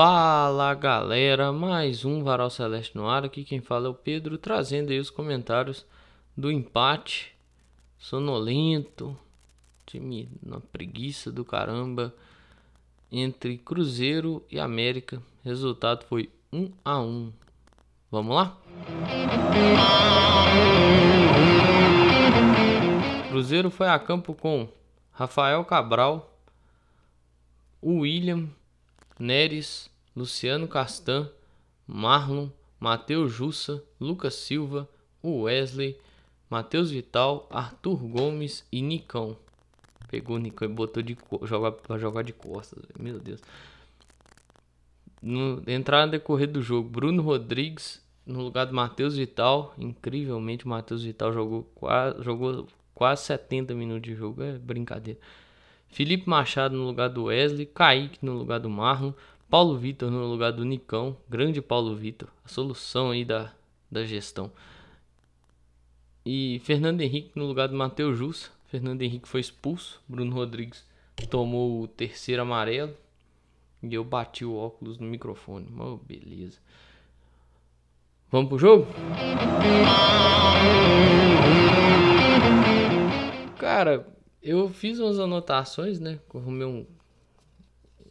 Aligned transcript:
Fala 0.00 0.74
galera, 0.74 1.50
mais 1.50 2.04
um 2.04 2.22
Varal 2.22 2.50
Celeste 2.50 2.96
no 2.96 3.08
ar. 3.08 3.24
Aqui 3.24 3.42
quem 3.42 3.60
fala 3.60 3.88
é 3.88 3.90
o 3.90 3.94
Pedro, 3.94 4.38
trazendo 4.38 4.92
aí 4.92 5.00
os 5.00 5.10
comentários 5.10 5.84
do 6.36 6.52
empate 6.52 7.34
sonolento, 7.98 9.18
time 9.84 10.28
na 10.40 10.60
preguiça 10.60 11.32
do 11.32 11.44
caramba, 11.44 12.14
entre 13.10 13.58
Cruzeiro 13.58 14.46
e 14.48 14.60
América. 14.60 15.20
Resultado 15.42 16.04
foi 16.04 16.30
1 16.52 16.70
a 16.84 17.00
1. 17.00 17.32
Vamos 18.08 18.36
lá? 18.36 18.56
Cruzeiro 23.30 23.68
foi 23.68 23.88
a 23.88 23.98
campo 23.98 24.32
com 24.32 24.68
Rafael 25.10 25.64
Cabral, 25.64 26.38
William 27.82 28.48
Neres, 29.18 29.90
Luciano 30.18 30.66
Castan, 30.66 31.30
Marlon, 31.86 32.50
Matheus 32.80 33.32
Jussa, 33.32 33.82
Lucas 34.00 34.34
Silva, 34.34 34.88
Wesley, 35.22 35.96
Matheus 36.50 36.90
Vital, 36.90 37.46
Arthur 37.50 37.96
Gomes 37.96 38.66
e 38.72 38.82
Nicão. 38.82 39.36
Pegou 40.10 40.36
o 40.36 40.38
Nicão 40.40 40.68
e 40.68 40.72
botou 40.72 41.02
de 41.02 41.16
jogar 41.42 41.72
para 41.72 41.98
jogar 41.98 42.22
de 42.22 42.32
costas. 42.32 42.82
Meu 42.98 43.20
Deus. 43.20 43.40
No, 45.22 45.62
entrada 45.68 46.06
no 46.06 46.12
decorrer 46.12 46.50
do 46.50 46.62
jogo, 46.62 46.88
Bruno 46.88 47.22
Rodrigues 47.22 48.02
no 48.26 48.42
lugar 48.42 48.66
do 48.66 48.74
Matheus 48.74 49.16
Vital. 49.16 49.72
Incrivelmente, 49.78 50.64
o 50.64 50.68
Matheus 50.68 51.04
Vital 51.04 51.32
jogou 51.32 51.62
quase, 51.74 52.22
jogou 52.24 52.66
quase 52.92 53.24
70 53.24 53.72
minutos 53.74 54.02
de 54.02 54.16
jogo. 54.16 54.42
É 54.42 54.58
brincadeira. 54.58 55.20
Felipe 55.90 56.28
Machado 56.28 56.76
no 56.76 56.84
lugar 56.84 57.08
do 57.08 57.24
Wesley, 57.24 57.66
Kaique 57.66 58.18
no 58.22 58.34
lugar 58.34 58.60
do 58.60 58.68
Marlon, 58.68 59.12
Paulo 59.50 59.78
Vitor 59.78 60.10
no 60.10 60.26
lugar 60.26 60.52
do 60.52 60.64
Nicão, 60.64 61.16
grande 61.28 61.62
Paulo 61.62 61.96
Vitor, 61.96 62.28
a 62.44 62.48
solução 62.48 63.10
aí 63.10 63.24
da, 63.24 63.52
da 63.90 64.04
gestão. 64.04 64.52
E 66.24 66.60
Fernando 66.64 67.00
Henrique 67.00 67.32
no 67.34 67.46
lugar 67.46 67.68
do 67.68 67.76
Matheus 67.76 68.18
Jussa. 68.18 68.50
Fernando 68.66 69.00
Henrique 69.00 69.26
foi 69.26 69.40
expulso, 69.40 70.02
Bruno 70.06 70.34
Rodrigues 70.34 70.86
tomou 71.30 71.82
o 71.82 71.88
terceiro 71.88 72.42
amarelo 72.42 72.94
e 73.82 73.94
eu 73.94 74.04
bati 74.04 74.44
o 74.44 74.54
óculos 74.54 74.98
no 74.98 75.06
microfone. 75.06 75.66
Oh, 75.78 75.96
beleza. 75.96 76.58
Vamos 78.30 78.50
pro 78.50 78.58
jogo? 78.58 78.86
Cara, 83.58 84.06
eu 84.42 84.68
fiz 84.68 84.98
umas 84.98 85.18
anotações, 85.18 85.98
né? 85.98 86.20
Arrumei 86.34 86.66
um, 86.66 86.86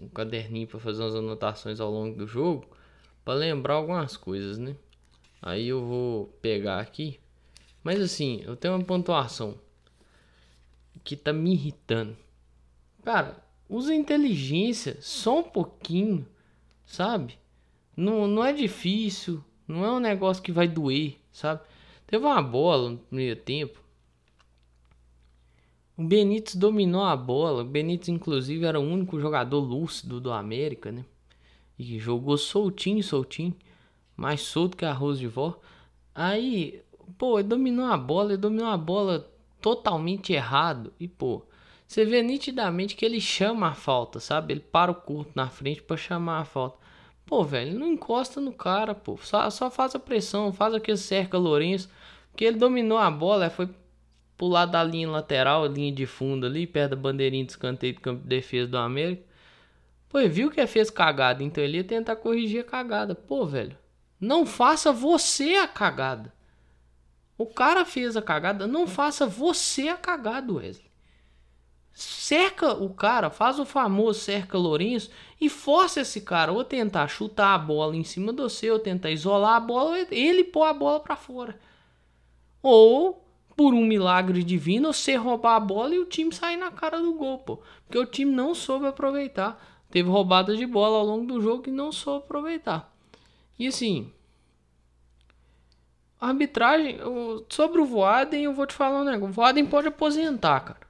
um 0.02 0.08
caderninho 0.08 0.68
para 0.68 0.80
fazer 0.80 1.04
umas 1.04 1.16
anotações 1.16 1.80
ao 1.80 1.92
longo 1.92 2.18
do 2.18 2.28
jogo, 2.28 2.66
para 3.24 3.34
lembrar 3.34 3.76
algumas 3.76 4.16
coisas, 4.16 4.58
né? 4.58 4.76
Aí 5.42 5.68
eu 5.68 5.86
vou 5.86 6.28
pegar 6.42 6.80
aqui. 6.80 7.20
Mas 7.84 8.02
assim, 8.02 8.42
eu 8.46 8.56
tenho 8.56 8.76
uma 8.76 8.84
pontuação 8.84 9.58
que 11.04 11.16
tá 11.16 11.32
me 11.32 11.54
irritando. 11.54 12.18
Cara, 13.04 13.42
usa 13.70 13.94
inteligência 13.94 14.98
só 15.00 15.40
um 15.40 15.44
pouquinho, 15.44 16.28
sabe? 16.86 17.38
Não, 17.96 18.28
não 18.28 18.44
é 18.44 18.52
difícil, 18.52 19.44
não 19.68 19.86
é 19.86 19.92
um 19.92 20.00
negócio 20.00 20.44
que 20.44 20.52
vai 20.52 20.68
doer, 20.68 21.18
sabe? 21.32 21.62
Teve 22.06 22.26
uma 22.26 22.42
bola 22.42 22.90
no 22.90 22.98
primeiro 22.98 23.40
tempo 23.40 23.82
o 25.98 26.04
Benítez 26.04 26.56
dominou 26.56 27.04
a 27.04 27.16
bola. 27.16 27.64
O 27.64 27.66
Benítez, 27.66 28.10
inclusive, 28.10 28.66
era 28.66 28.80
o 28.80 28.84
único 28.84 29.20
jogador 29.20 29.60
lúcido 29.60 30.22
do 30.22 30.32
América, 30.32 30.92
né? 30.92 31.04
E 31.78 31.98
jogou 31.98 32.38
soltinho, 32.38 33.04
soltinho. 33.04 33.56
Mais 34.16 34.42
solto 34.42 34.78
que 34.78 34.86
arroz 34.86 35.18
de 35.18 35.28
vó. 35.28 35.60
Aí, 36.14 36.82
pô, 37.18 37.40
ele 37.40 37.48
dominou 37.48 37.86
a 37.86 37.98
bola, 37.98 38.32
ele 38.34 38.38
dominou 38.38 38.68
a 38.68 38.78
bola 38.78 39.28
totalmente 39.60 40.34
errado. 40.34 40.94
E, 41.00 41.08
pô, 41.08 41.44
você 41.88 42.06
vê 42.06 42.22
nitidamente 42.22 42.96
que 42.96 43.06
ele 43.06 43.20
chama 43.20 43.70
a 43.70 43.74
falta, 43.74 44.20
sabe? 44.20 44.54
Ele 44.54 44.60
para 44.60 44.92
o 44.92 44.96
curto 44.96 45.32
na 45.36 45.50
frente 45.50 45.82
para 45.82 45.98
chamar 45.98 46.42
a 46.42 46.46
falta. 46.46 46.78
Pô, 47.26 47.44
velho, 47.44 47.78
não 47.78 47.88
encosta 47.88 48.40
no 48.40 48.54
cara, 48.54 48.94
pô. 48.94 49.18
Só, 49.18 49.50
só 49.50 49.72
faz 49.72 49.96
a 49.96 50.00
pressão, 50.00 50.54
faz 50.54 50.74
aquele 50.76 50.98
cerca 50.98 51.38
Lourenço. 51.40 51.90
Que 52.36 52.46
ele 52.46 52.58
dominou 52.58 53.00
a 53.00 53.10
bola, 53.10 53.50
foi 53.50 53.68
lado 54.46 54.74
da 54.74 54.84
linha 54.84 55.10
lateral, 55.10 55.66
linha 55.66 55.92
de 55.92 56.06
fundo 56.06 56.46
ali, 56.46 56.68
perto 56.68 56.92
da 56.92 56.96
bandeirinha 56.96 57.44
de 57.44 57.52
escanteio 57.52 57.96
do 57.96 58.02
campo 58.02 58.22
de 58.22 58.28
defesa 58.28 58.68
do 58.68 58.78
América. 58.78 59.24
Pô, 60.08 60.20
viu 60.30 60.52
que 60.52 60.66
fez 60.68 60.90
cagada, 60.90 61.44
então 61.44 61.64
ele 61.64 61.78
ia 61.78 61.84
tentar 61.84 62.16
corrigir 62.16 62.62
a 62.62 62.64
cagada. 62.64 63.16
Pô, 63.16 63.46
velho, 63.46 63.76
não 64.20 64.46
faça 64.46 64.94
você 64.94 65.56
a 65.56 65.68
cagada. 65.68 66.32
O 67.38 67.46
cara 67.46 67.84
fez 67.84 68.16
a 68.16 68.22
cagada, 68.22 68.68
não 68.68 68.88
faça 68.88 69.26
você 69.26 69.90
a 69.90 69.98
cagada, 69.98 70.54
Wesley. 70.54 70.88
Cerca 71.94 72.74
o 72.74 72.92
cara, 72.92 73.32
faz 73.32 73.60
o 73.60 73.66
famoso 73.66 74.20
cerca 74.20 74.56
Lourenço 74.56 75.10
e 75.42 75.50
força 75.50 76.02
esse 76.02 76.22
cara 76.22 76.52
ou 76.52 76.64
tentar 76.64 77.08
chutar 77.08 77.56
a 77.56 77.58
bola 77.58 77.96
em 77.96 78.04
cima 78.04 78.32
do 78.32 78.48
seu, 78.50 78.76
ou 78.76 78.80
tentar 78.80 79.10
isolar 79.10 79.56
a 79.56 79.60
bola, 79.60 79.98
ele 80.12 80.44
pôr 80.44 80.66
a 80.66 80.74
bola 80.74 81.00
para 81.00 81.16
fora. 81.16 81.60
Ou 82.62 83.27
por 83.58 83.74
um 83.74 83.84
milagre 83.84 84.44
divino, 84.44 84.94
você 84.94 85.16
roubar 85.16 85.56
a 85.56 85.60
bola 85.60 85.96
e 85.96 86.00
o 86.00 86.06
time 86.06 86.32
sair 86.32 86.58
na 86.58 86.70
cara 86.70 87.00
do 87.00 87.12
gol, 87.16 87.40
pô. 87.40 87.60
Porque 87.84 87.98
o 87.98 88.06
time 88.06 88.32
não 88.32 88.54
soube 88.54 88.86
aproveitar. 88.86 89.60
Teve 89.90 90.08
roubada 90.08 90.56
de 90.56 90.66
bola 90.68 91.00
ao 91.00 91.06
longo 91.06 91.26
do 91.26 91.42
jogo 91.42 91.64
e 91.68 91.72
não 91.72 91.92
soube 91.92 92.26
aproveitar. 92.26 92.94
E 93.58 93.66
assim, 93.66 94.12
arbitragem, 96.22 97.00
sobre 97.50 97.82
o 97.82 97.86
Voaden, 97.86 98.44
eu 98.44 98.54
vou 98.54 98.68
te 98.68 98.76
falar 98.76 99.02
um 99.02 99.06
negócio. 99.06 99.32
O 99.32 99.34
Voaden 99.34 99.66
pode 99.66 99.88
aposentar, 99.88 100.60
cara. 100.60 100.88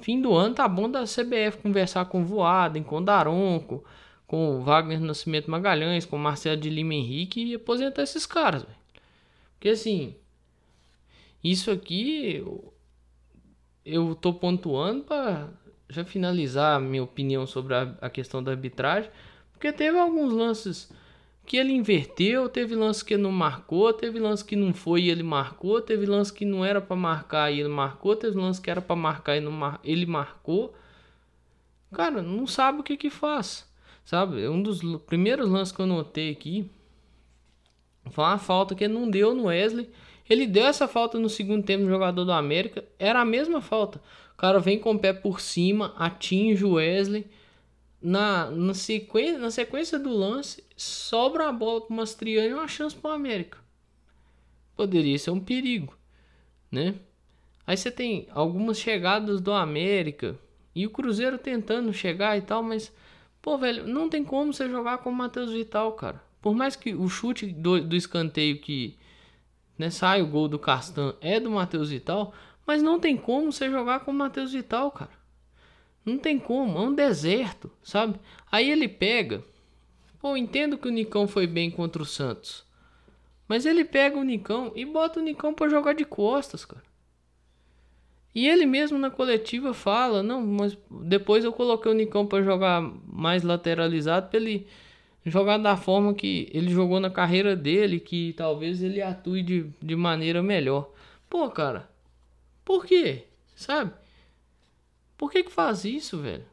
Fim 0.00 0.20
do 0.20 0.34
ano 0.34 0.54
tá 0.54 0.66
bom 0.66 0.90
da 0.90 1.04
CBF 1.04 1.58
conversar 1.62 2.06
com 2.06 2.22
o 2.22 2.24
Voaden, 2.24 2.82
com 2.82 2.96
o 2.96 3.04
Daronco, 3.04 3.84
com 4.26 4.56
o 4.56 4.62
Wagner 4.62 4.98
Nascimento 5.00 5.48
Magalhães, 5.48 6.04
com 6.04 6.16
o 6.16 6.18
Marcelo 6.18 6.56
de 6.56 6.70
Lima 6.70 6.94
Henrique 6.94 7.44
e 7.44 7.54
aposentar 7.54 8.02
esses 8.02 8.26
caras, 8.26 8.62
velho. 8.62 8.74
Porque 9.52 9.68
assim, 9.68 10.16
isso 11.42 11.70
aqui 11.70 12.44
eu, 13.84 14.14
tô 14.14 14.32
pontuando 14.32 15.04
para 15.04 15.48
já 15.88 16.04
finalizar 16.04 16.76
a 16.76 16.80
minha 16.80 17.02
opinião 17.02 17.46
sobre 17.46 17.74
a, 17.74 17.94
a 18.00 18.10
questão 18.10 18.42
da 18.42 18.52
arbitragem, 18.52 19.10
porque 19.52 19.72
teve 19.72 19.98
alguns 19.98 20.32
lances 20.32 20.92
que 21.44 21.56
ele 21.56 21.72
inverteu, 21.72 22.48
teve 22.48 22.76
lance 22.76 23.04
que 23.04 23.16
não 23.16 23.32
marcou, 23.32 23.92
teve 23.92 24.20
lance 24.20 24.44
que 24.44 24.54
não 24.54 24.72
foi 24.72 25.02
e 25.02 25.10
ele 25.10 25.22
marcou, 25.22 25.80
teve 25.80 26.06
lance 26.06 26.32
que 26.32 26.44
não 26.44 26.64
era 26.64 26.80
para 26.80 26.94
marcar 26.94 27.50
e 27.50 27.58
ele 27.58 27.68
marcou, 27.68 28.14
teve 28.14 28.36
lance 28.38 28.60
que 28.60 28.70
era 28.70 28.80
para 28.80 28.94
marcar 28.94 29.36
e 29.36 29.40
não 29.40 29.50
mar... 29.50 29.80
ele 29.82 30.06
marcou. 30.06 30.72
Cara, 31.92 32.22
não 32.22 32.46
sabe 32.46 32.80
o 32.80 32.82
que 32.84 32.96
que 32.96 33.10
faz. 33.10 33.68
Sabe? 34.04 34.46
Um 34.48 34.62
dos 34.62 34.80
primeiros 35.06 35.48
lances 35.48 35.74
que 35.74 35.80
eu 35.80 35.86
notei 35.86 36.30
aqui 36.30 36.70
foi 38.10 38.24
uma 38.24 38.38
falta 38.38 38.74
que 38.74 38.86
não 38.86 39.10
deu 39.10 39.34
no 39.34 39.44
Wesley 39.44 39.90
ele 40.30 40.46
deu 40.46 40.64
essa 40.64 40.86
falta 40.86 41.18
no 41.18 41.28
segundo 41.28 41.64
tempo 41.64 41.82
no 41.82 41.90
jogador 41.90 42.24
do 42.24 42.30
América. 42.30 42.84
Era 43.00 43.20
a 43.20 43.24
mesma 43.24 43.60
falta. 43.60 44.00
O 44.32 44.36
cara 44.36 44.60
vem 44.60 44.78
com 44.78 44.92
o 44.92 44.98
pé 44.98 45.12
por 45.12 45.40
cima, 45.40 45.92
atinge 45.98 46.64
o 46.64 46.74
Wesley. 46.74 47.26
Na, 48.00 48.48
na, 48.48 48.72
sequência, 48.72 49.38
na 49.38 49.50
sequência 49.50 49.98
do 49.98 50.08
lance, 50.08 50.64
sobra 50.76 51.48
a 51.48 51.52
bola 51.52 51.80
para 51.80 51.92
o 51.92 51.96
Mastriani 51.96 52.50
e 52.50 52.54
uma 52.54 52.68
chance 52.68 52.94
para 52.94 53.10
o 53.10 53.14
América. 53.14 53.58
Poderia 54.76 55.18
ser 55.18 55.32
um 55.32 55.40
perigo, 55.40 55.94
né? 56.70 56.94
Aí 57.66 57.76
você 57.76 57.90
tem 57.90 58.28
algumas 58.30 58.78
chegadas 58.78 59.40
do 59.40 59.52
América 59.52 60.38
e 60.74 60.86
o 60.86 60.90
Cruzeiro 60.90 61.38
tentando 61.38 61.92
chegar 61.92 62.38
e 62.38 62.40
tal, 62.40 62.62
mas, 62.62 62.90
pô, 63.42 63.58
velho, 63.58 63.86
não 63.86 64.08
tem 64.08 64.24
como 64.24 64.52
você 64.52 64.68
jogar 64.68 64.98
com 64.98 65.10
o 65.10 65.14
Matheus 65.14 65.52
Vital, 65.52 65.92
cara. 65.92 66.22
Por 66.40 66.54
mais 66.54 66.76
que 66.76 66.94
o 66.94 67.08
chute 67.08 67.46
do, 67.46 67.82
do 67.82 67.96
escanteio 67.96 68.60
que 68.60 68.96
né? 69.80 69.88
Sai 69.88 70.20
o 70.20 70.26
gol 70.26 70.46
do 70.46 70.58
Castan, 70.58 71.14
é 71.22 71.40
do 71.40 71.50
Matheus 71.50 71.88
Vital, 71.88 72.34
mas 72.66 72.82
não 72.82 73.00
tem 73.00 73.16
como 73.16 73.50
você 73.50 73.70
jogar 73.70 74.00
com 74.00 74.10
o 74.10 74.14
Matheus 74.14 74.52
Vital, 74.52 74.90
cara. 74.90 75.18
Não 76.04 76.18
tem 76.18 76.38
como, 76.38 76.76
é 76.76 76.82
um 76.82 76.94
deserto, 76.94 77.70
sabe? 77.82 78.20
Aí 78.52 78.70
ele 78.70 78.86
pega. 78.86 79.42
Pô, 80.20 80.36
entendo 80.36 80.76
que 80.76 80.86
o 80.86 80.90
Nicão 80.90 81.26
foi 81.26 81.46
bem 81.46 81.70
contra 81.70 82.02
o 82.02 82.06
Santos. 82.06 82.62
Mas 83.48 83.64
ele 83.64 83.82
pega 83.82 84.18
o 84.18 84.22
Nicão 84.22 84.70
e 84.76 84.84
bota 84.84 85.18
o 85.18 85.22
Nicão 85.22 85.54
para 85.54 85.70
jogar 85.70 85.94
de 85.94 86.04
costas, 86.04 86.66
cara. 86.66 86.84
E 88.34 88.46
ele 88.46 88.66
mesmo 88.66 88.98
na 88.98 89.10
coletiva 89.10 89.72
fala: 89.72 90.22
Não, 90.22 90.46
mas 90.46 90.76
depois 90.90 91.42
eu 91.42 91.54
coloquei 91.54 91.90
o 91.90 91.94
Nicão 91.94 92.26
para 92.26 92.44
jogar 92.44 92.82
mais 93.06 93.42
lateralizado 93.42 94.28
para 94.28 94.38
ele 94.38 94.68
jogar 95.24 95.58
da 95.58 95.76
forma 95.76 96.14
que 96.14 96.48
ele 96.52 96.70
jogou 96.70 97.00
na 97.00 97.10
carreira 97.10 97.54
dele, 97.54 98.00
que 98.00 98.32
talvez 98.34 98.82
ele 98.82 99.02
atue 99.02 99.42
de, 99.42 99.70
de 99.80 99.96
maneira 99.96 100.42
melhor. 100.42 100.90
Pô, 101.28 101.48
cara, 101.50 101.88
por 102.64 102.86
quê? 102.86 103.24
Sabe? 103.54 103.92
Por 105.16 105.30
que 105.30 105.42
que 105.42 105.52
faz 105.52 105.84
isso, 105.84 106.18
velho? 106.18 106.44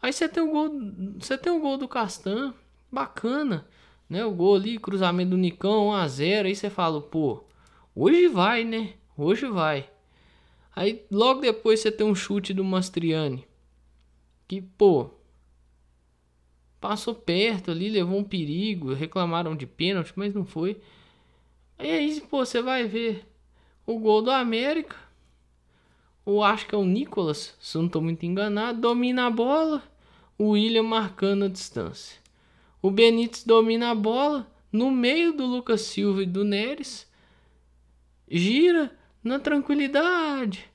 Aí 0.00 0.12
você 0.12 0.28
tem 0.28 0.42
o 0.42 0.50
gol, 0.50 0.70
você 1.18 1.36
tem 1.36 1.52
o 1.52 1.60
gol 1.60 1.76
do 1.76 1.88
Castan, 1.88 2.54
bacana, 2.90 3.66
né? 4.08 4.24
O 4.24 4.30
gol 4.30 4.56
ali, 4.56 4.78
cruzamento 4.78 5.30
do 5.30 5.36
Nicão, 5.36 5.88
1 5.88 5.92
a 5.92 6.08
0, 6.08 6.48
aí 6.48 6.54
você 6.54 6.70
fala, 6.70 7.00
pô, 7.00 7.44
hoje 7.94 8.28
vai, 8.28 8.64
né? 8.64 8.94
Hoje 9.16 9.46
vai. 9.46 9.90
Aí 10.74 11.04
logo 11.10 11.40
depois 11.40 11.80
você 11.80 11.90
tem 11.90 12.06
um 12.06 12.14
chute 12.14 12.54
do 12.54 12.64
Mastriani. 12.64 13.46
Que, 14.48 14.62
pô, 14.62 15.10
passou 16.80 17.14
perto 17.14 17.70
ali, 17.70 17.90
levou 17.90 18.18
um 18.18 18.24
perigo, 18.24 18.94
reclamaram 18.94 19.54
de 19.54 19.66
pênalti, 19.66 20.12
mas 20.16 20.34
não 20.34 20.44
foi. 20.44 20.80
Aí 21.78 21.90
aí, 21.90 22.20
pô, 22.22 22.44
você 22.44 22.62
vai 22.62 22.84
ver 22.84 23.26
o 23.86 23.98
gol 23.98 24.22
do 24.22 24.30
América. 24.30 24.96
Ou 26.24 26.42
acho 26.42 26.66
que 26.66 26.74
é 26.74 26.78
o 26.78 26.84
Nicolas, 26.84 27.56
se 27.60 27.76
eu 27.76 27.82
não 27.82 27.86
estou 27.86 28.02
muito 28.02 28.24
enganado, 28.24 28.80
domina 28.80 29.26
a 29.26 29.30
bola. 29.30 29.82
O 30.38 30.50
William 30.50 30.82
marcando 30.82 31.44
a 31.44 31.48
distância. 31.48 32.18
O 32.80 32.90
Benítez 32.90 33.44
domina 33.44 33.90
a 33.90 33.94
bola 33.94 34.50
no 34.72 34.90
meio 34.90 35.34
do 35.34 35.44
Lucas 35.44 35.82
Silva 35.82 36.22
e 36.22 36.26
do 36.26 36.44
Neres. 36.44 37.06
Gira 38.26 38.96
na 39.22 39.38
tranquilidade. 39.38 40.66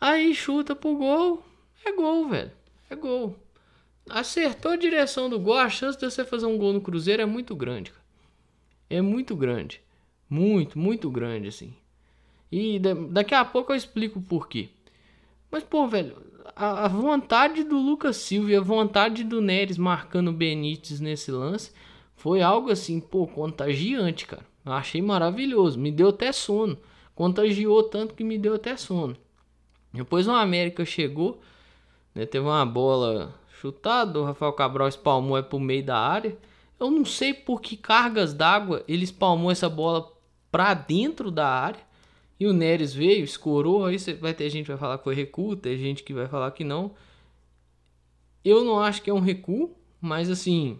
Aí 0.00 0.34
chuta 0.34 0.74
pro 0.74 0.96
gol. 0.96 1.42
É 1.84 1.92
gol, 1.92 2.28
velho. 2.28 2.52
É 2.88 2.96
gol. 2.96 3.36
Acertou 4.08 4.72
a 4.72 4.76
direção 4.76 5.30
do 5.30 5.38
gol. 5.38 5.54
A 5.54 5.68
chance 5.68 5.98
de 5.98 6.04
você 6.04 6.24
fazer 6.24 6.46
um 6.46 6.58
gol 6.58 6.72
no 6.72 6.80
Cruzeiro 6.80 7.22
é 7.22 7.26
muito 7.26 7.54
grande. 7.56 7.90
Cara. 7.90 8.04
É 8.90 9.00
muito 9.00 9.34
grande. 9.34 9.80
Muito, 10.28 10.78
muito 10.78 11.10
grande, 11.10 11.48
assim. 11.48 11.74
E 12.50 12.78
daqui 13.10 13.34
a 13.34 13.44
pouco 13.44 13.72
eu 13.72 13.76
explico 13.76 14.18
o 14.18 14.22
porquê. 14.22 14.68
Mas, 15.50 15.62
pô, 15.62 15.86
velho, 15.86 16.16
a, 16.54 16.88
vontade 16.88 17.64
do 17.64 17.78
Lucas 17.78 18.16
Silva 18.16 18.50
e 18.50 18.56
a 18.56 18.60
vontade 18.60 19.24
do 19.24 19.40
Neres 19.40 19.78
marcando 19.78 20.28
o 20.28 20.32
Benítez 20.32 21.00
nesse 21.00 21.30
lance 21.30 21.72
foi 22.14 22.42
algo 22.42 22.70
assim, 22.70 23.00
pô, 23.00 23.26
contagiante, 23.26 24.26
cara. 24.26 24.44
Eu 24.64 24.72
achei 24.72 25.02
maravilhoso. 25.02 25.78
Me 25.78 25.90
deu 25.90 26.08
até 26.08 26.32
sono. 26.32 26.78
Contagiou 27.14 27.82
tanto 27.82 28.14
que 28.14 28.24
me 28.24 28.38
deu 28.38 28.54
até 28.54 28.76
sono. 28.76 29.16
Depois 29.92 30.26
o 30.26 30.32
América 30.32 30.84
chegou, 30.84 31.40
né, 32.14 32.26
teve 32.26 32.44
uma 32.44 32.66
bola 32.66 33.34
chutada, 33.64 34.20
o 34.20 34.24
Rafael 34.24 34.52
Cabral 34.52 34.88
espalmou 34.88 35.38
é 35.38 35.42
pro 35.42 35.58
meio 35.58 35.82
da 35.82 35.98
área. 35.98 36.36
Eu 36.78 36.90
não 36.90 37.04
sei 37.04 37.32
por 37.32 37.62
que 37.62 37.76
cargas 37.76 38.34
d'água 38.34 38.84
ele 38.86 39.04
espalmou 39.04 39.50
essa 39.50 39.70
bola 39.70 40.12
para 40.50 40.74
dentro 40.74 41.30
da 41.30 41.48
área. 41.48 41.80
E 42.38 42.46
o 42.46 42.52
Neres 42.52 42.92
veio, 42.92 43.24
escorou, 43.24 43.86
aí 43.86 43.96
vai 44.20 44.34
ter 44.34 44.50
gente 44.50 44.64
que 44.64 44.72
vai 44.72 44.78
falar 44.78 44.98
que 44.98 45.04
foi 45.04 45.14
recuo, 45.14 45.56
tem 45.56 45.78
gente 45.78 46.02
que 46.02 46.12
vai 46.12 46.26
falar 46.26 46.50
que 46.50 46.64
não. 46.64 46.92
Eu 48.44 48.64
não 48.64 48.78
acho 48.80 49.00
que 49.00 49.08
é 49.08 49.14
um 49.14 49.20
recuo, 49.20 49.70
mas 50.00 50.28
assim, 50.28 50.78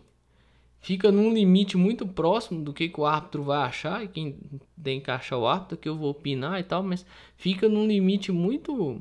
fica 0.80 1.10
num 1.10 1.32
limite 1.32 1.76
muito 1.76 2.06
próximo 2.06 2.62
do 2.62 2.72
que, 2.72 2.88
que 2.88 3.00
o 3.00 3.06
árbitro 3.06 3.44
vai 3.44 3.62
achar, 3.62 4.04
e 4.04 4.08
quem 4.08 4.36
tem 4.82 5.00
que 5.00 5.10
achar 5.10 5.38
o 5.38 5.46
árbitro, 5.46 5.78
que 5.78 5.88
eu 5.88 5.96
vou 5.96 6.10
opinar 6.10 6.60
e 6.60 6.64
tal, 6.64 6.82
mas 6.82 7.06
fica 7.36 7.68
num 7.68 7.86
limite 7.86 8.32
muito 8.32 9.00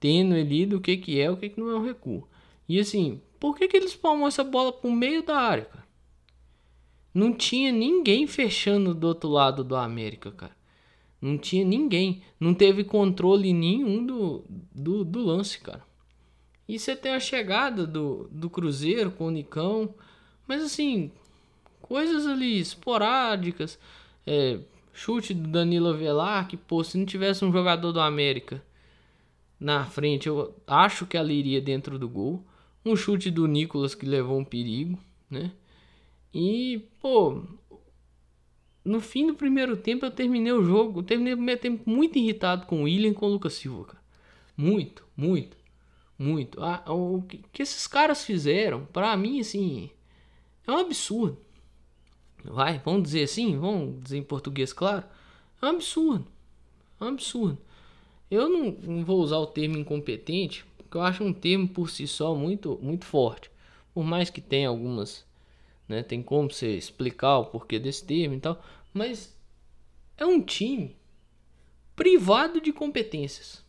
tênue 0.00 0.40
ali 0.40 0.66
do 0.66 0.80
que, 0.80 0.96
que 0.96 1.18
é 1.20 1.30
o 1.30 1.36
que, 1.36 1.48
que 1.48 1.60
não 1.60 1.70
é 1.70 1.76
um 1.76 1.84
recuo. 1.84 2.28
E 2.68 2.80
assim, 2.80 3.20
por 3.38 3.56
que, 3.56 3.68
que 3.68 3.76
eles 3.76 3.94
palmam 3.94 4.26
essa 4.26 4.42
bola 4.42 4.72
pro 4.72 4.90
meio 4.90 5.22
da 5.22 5.36
área, 5.36 5.66
cara? 5.66 5.84
Não 7.12 7.32
tinha 7.32 7.70
ninguém 7.70 8.26
fechando 8.26 8.92
do 8.92 9.06
outro 9.06 9.28
lado 9.28 9.62
do 9.62 9.76
América, 9.76 10.32
cara. 10.32 10.56
Não 11.20 11.38
tinha 11.38 11.64
ninguém. 11.64 12.22
Não 12.40 12.52
teve 12.52 12.82
controle 12.82 13.52
nenhum 13.52 14.04
do, 14.04 14.44
do, 14.74 15.04
do 15.04 15.20
lance, 15.20 15.60
cara. 15.60 15.82
E 16.68 16.78
você 16.78 16.96
tem 16.96 17.12
a 17.12 17.20
chegada 17.20 17.86
do, 17.86 18.28
do 18.32 18.50
Cruzeiro 18.50 19.10
com 19.12 19.26
o 19.26 19.30
Nicão. 19.30 19.94
Mas 20.46 20.62
assim, 20.62 21.12
coisas 21.80 22.26
ali 22.26 22.58
esporádicas. 22.58 23.78
É, 24.26 24.58
chute 24.92 25.32
do 25.32 25.48
Danilo 25.48 25.90
Avelar, 25.90 26.48
que 26.48 26.56
pô, 26.56 26.82
se 26.82 26.98
não 26.98 27.06
tivesse 27.06 27.44
um 27.44 27.52
jogador 27.52 27.92
do 27.92 28.00
América 28.00 28.62
na 29.58 29.84
frente, 29.84 30.28
eu 30.28 30.54
acho 30.66 31.06
que 31.06 31.16
ela 31.16 31.32
iria 31.32 31.60
dentro 31.60 31.98
do 31.98 32.08
gol. 32.08 32.44
Um 32.84 32.94
chute 32.96 33.30
do 33.30 33.46
Nicolas 33.46 33.94
que 33.94 34.04
levou 34.04 34.38
um 34.38 34.44
perigo, 34.44 34.98
né? 35.30 35.52
E, 36.32 36.88
pô, 37.00 37.42
no 38.84 39.00
fim 39.00 39.26
do 39.26 39.34
primeiro 39.34 39.76
tempo 39.76 40.04
eu 40.04 40.10
terminei 40.10 40.52
o 40.52 40.62
jogo, 40.62 41.00
eu 41.00 41.04
terminei 41.04 41.32
o 41.32 41.36
primeiro 41.36 41.60
tempo 41.60 41.88
muito 41.88 42.18
irritado 42.18 42.66
com 42.66 42.80
o 42.80 42.84
William 42.84 43.10
e 43.10 43.14
com 43.14 43.26
o 43.26 43.30
Lucas 43.30 43.54
Silva, 43.54 43.84
cara. 43.84 44.04
Muito, 44.56 45.06
muito, 45.16 45.56
muito. 46.18 46.62
Ah, 46.62 46.84
o 46.92 47.22
que, 47.22 47.62
esses 47.62 47.86
caras 47.86 48.24
fizeram, 48.24 48.84
para 48.86 49.16
mim, 49.16 49.40
assim, 49.40 49.90
é 50.66 50.70
um 50.70 50.78
absurdo. 50.78 51.38
Vai, 52.44 52.78
vamos 52.84 53.04
dizer 53.04 53.22
assim, 53.22 53.58
vamos 53.58 54.02
dizer 54.02 54.18
em 54.18 54.22
português 54.22 54.72
claro. 54.72 55.04
É 55.62 55.66
um 55.66 55.70
absurdo. 55.70 56.26
É 57.00 57.04
um 57.04 57.08
absurdo. 57.08 57.58
Eu 58.30 58.48
não, 58.48 58.70
não 58.72 59.04
vou 59.04 59.20
usar 59.20 59.38
o 59.38 59.46
termo 59.46 59.78
incompetente, 59.78 60.64
porque 60.94 60.98
eu 60.98 61.02
acho 61.02 61.24
um 61.24 61.32
termo 61.32 61.66
por 61.66 61.90
si 61.90 62.06
só 62.06 62.36
muito, 62.36 62.78
muito 62.80 63.04
forte. 63.04 63.50
Por 63.92 64.04
mais 64.04 64.30
que 64.30 64.40
tenha 64.40 64.68
algumas, 64.68 65.26
né, 65.88 66.04
tem 66.04 66.22
como 66.22 66.48
você 66.48 66.76
explicar 66.76 67.38
o 67.38 67.46
porquê 67.46 67.80
desse 67.80 68.04
termo 68.04 68.36
e 68.36 68.40
tal, 68.40 68.62
mas 68.92 69.36
é 70.16 70.24
um 70.24 70.40
time 70.40 70.96
privado 71.96 72.60
de 72.60 72.72
competências. 72.72 73.64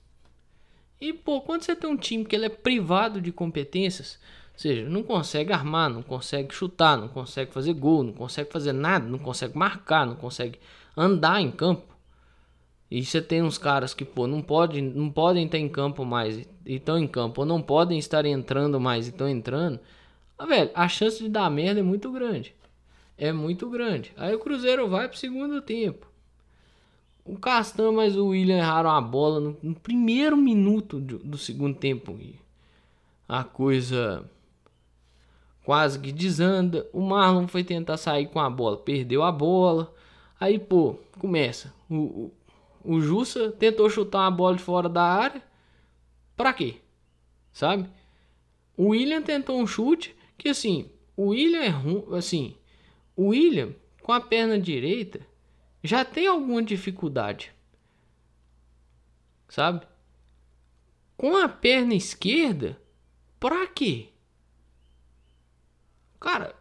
E 1.02 1.14
pô, 1.14 1.42
quando 1.42 1.64
você 1.64 1.76
tem 1.76 1.90
um 1.90 1.98
time 1.98 2.26
que 2.26 2.36
ele 2.36 2.46
é 2.46 2.50
privado 2.50 3.20
de 3.20 3.32
competências, 3.32 4.20
ou 4.54 4.60
seja, 4.60 4.88
não 4.88 5.02
consegue 5.02 5.52
armar, 5.52 5.90
não 5.90 6.04
consegue 6.04 6.54
chutar, 6.54 6.96
não 6.96 7.08
consegue 7.08 7.52
fazer 7.52 7.74
gol, 7.74 8.04
não 8.04 8.14
consegue 8.14 8.52
fazer 8.52 8.72
nada, 8.72 9.08
não 9.08 9.18
consegue 9.18 9.58
marcar, 9.58 10.06
não 10.06 10.16
consegue 10.16 10.60
andar 10.96 11.42
em 11.42 11.50
campo. 11.50 11.95
E 12.90 13.04
você 13.04 13.22
tem 13.22 13.42
uns 13.42 13.58
caras 13.58 13.94
que, 13.94 14.06
pô, 14.06 14.28
não, 14.28 14.42
pode, 14.42 14.82
não 14.82 15.10
podem 15.10 15.46
estar 15.46 15.58
em 15.58 15.68
campo 15.68 16.06
mais 16.06 16.38
e 16.38 16.76
estão 16.76 16.98
em 16.98 17.08
campo, 17.08 17.42
ou 17.42 17.48
não 17.48 17.62
podem 17.62 17.98
estar 17.98 18.26
entrando 18.26 18.80
mais 18.80 19.08
e 19.08 19.10
estão 19.10 19.28
entrando. 19.28 19.80
Ah, 20.38 20.46
velho, 20.46 20.70
a 20.74 20.88
chance 20.88 21.22
de 21.22 21.30
dar 21.30 21.50
merda 21.50 21.80
é 21.80 21.84
muito 21.84 22.12
grande. 22.12 22.54
É 23.18 23.32
muito 23.32 23.70
grande. 23.70 24.12
Aí 24.18 24.36
o 24.36 24.40
Cruzeiro 24.40 24.88
vai 24.88 25.08
pro 25.08 25.18
segundo 25.18 25.62
tempo. 25.62 26.08
O 27.24 27.38
Castan 27.38 27.92
mas 27.92 28.16
o 28.16 28.28
William 28.28 28.58
erraram 28.58 28.92
a 28.92 29.02
bola 29.02 29.40
no, 29.40 29.58
no 29.64 29.76
primeiro 29.76 30.38
minuto 30.38 31.00
do, 31.00 31.18
do 31.20 31.38
segundo 31.38 31.76
tempo. 31.76 32.16
E 32.20 32.36
a 33.28 33.44
coisa 33.44 34.30
quase 35.64 36.00
que 36.00 36.12
desanda. 36.12 36.88
O 36.94 37.02
Marlon 37.02 37.48
foi 37.48 37.64
tentar 37.64 37.98
sair 37.98 38.28
com 38.28 38.40
a 38.40 38.50
bola, 38.50 38.78
perdeu 38.78 39.24
a 39.24 39.32
bola. 39.32 39.92
Aí, 40.40 40.60
pô, 40.60 40.96
começa. 41.18 41.74
O, 41.90 41.96
o, 41.96 42.34
o 42.86 43.02
Jussa 43.02 43.52
tentou 43.52 43.90
chutar 43.90 44.20
uma 44.20 44.32
bola 44.32 44.56
de 44.56 44.64
fora 44.64 44.88
da 44.88 45.04
área. 45.04 45.42
Pra 46.36 46.54
quê? 46.54 46.78
Sabe? 47.52 47.90
O 48.78 48.90
William 48.90 49.22
tentou 49.22 49.60
um 49.60 49.66
chute 49.66 50.16
que 50.38 50.50
assim, 50.50 50.90
o 51.16 51.28
William 51.28 51.62
é 51.62 51.70
ruim, 51.70 52.06
assim, 52.16 52.58
o 53.16 53.28
William 53.28 53.74
com 54.02 54.12
a 54.12 54.22
perna 54.22 54.60
direita 54.60 55.26
já 55.84 56.04
tem 56.04 56.28
alguma 56.28 56.62
dificuldade. 56.62 57.52
Sabe? 59.48 59.88
Com 61.16 61.38
a 61.38 61.48
perna 61.48 61.96
esquerda, 61.96 62.80
pra 63.40 63.66
quê? 63.68 64.10
Cara, 66.20 66.56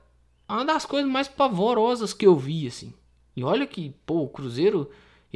é 0.48 0.52
uma 0.52 0.64
das 0.64 0.86
coisas 0.86 1.10
mais 1.10 1.26
pavorosas 1.26 2.12
que 2.12 2.26
eu 2.26 2.36
vi, 2.36 2.66
assim. 2.66 2.94
E 3.34 3.42
olha 3.42 3.66
que, 3.66 3.90
pô, 4.06 4.22
o 4.22 4.28
Cruzeiro, 4.28 4.90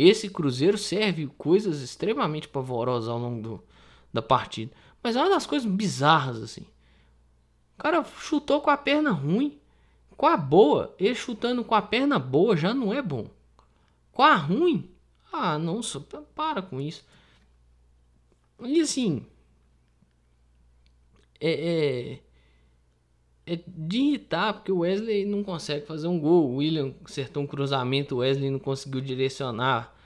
esse 0.07 0.31
Cruzeiro 0.31 0.78
serve 0.78 1.26
coisas 1.38 1.81
extremamente 1.81 2.49
pavorosas 2.49 3.09
ao 3.09 3.19
longo 3.19 3.43
do, 3.43 3.64
da 4.12 4.23
partida. 4.23 4.73
Mas 5.02 5.17
é 5.17 5.21
uma 5.21 5.31
das 5.31 5.47
coisas 5.47 5.71
bizarras, 5.71 6.43
assim. 6.43 6.67
O 7.76 7.83
cara 7.83 8.05
chutou 8.05 8.61
com 8.61 8.71
a 8.71 8.76
perna 8.76 9.11
ruim. 9.11 9.59
Com 10.17 10.26
a 10.26 10.37
boa, 10.37 10.95
ele 10.99 11.14
chutando 11.14 11.64
com 11.64 11.75
a 11.75 11.83
perna 11.83 12.19
boa 12.19 12.57
já 12.57 12.75
não 12.75 12.93
é 12.93 13.00
bom. 13.00 13.28
Com 14.12 14.23
a 14.23 14.35
ruim, 14.35 14.90
ah, 15.33 15.59
não, 15.59 15.81
para 16.35 16.61
com 16.61 16.81
isso. 16.81 17.05
E 18.61 18.81
assim, 18.81 19.25
é, 21.40 22.12
é 22.14 22.21
é 23.49 23.59
de 23.67 23.99
irritar, 23.99 24.52
porque 24.52 24.71
o 24.71 24.81
Wesley 24.81 25.25
não 25.25 25.43
consegue 25.43 25.87
fazer 25.87 26.07
um 26.07 26.21
gol. 26.21 26.50
O 26.50 26.57
William 26.57 26.93
acertou 27.02 27.43
um 27.43 27.47
cruzamento, 27.47 28.17
o 28.17 28.19
Wesley 28.19 28.50
não 28.50 28.59
conseguiu 28.59 29.00
direcionar 29.00 29.97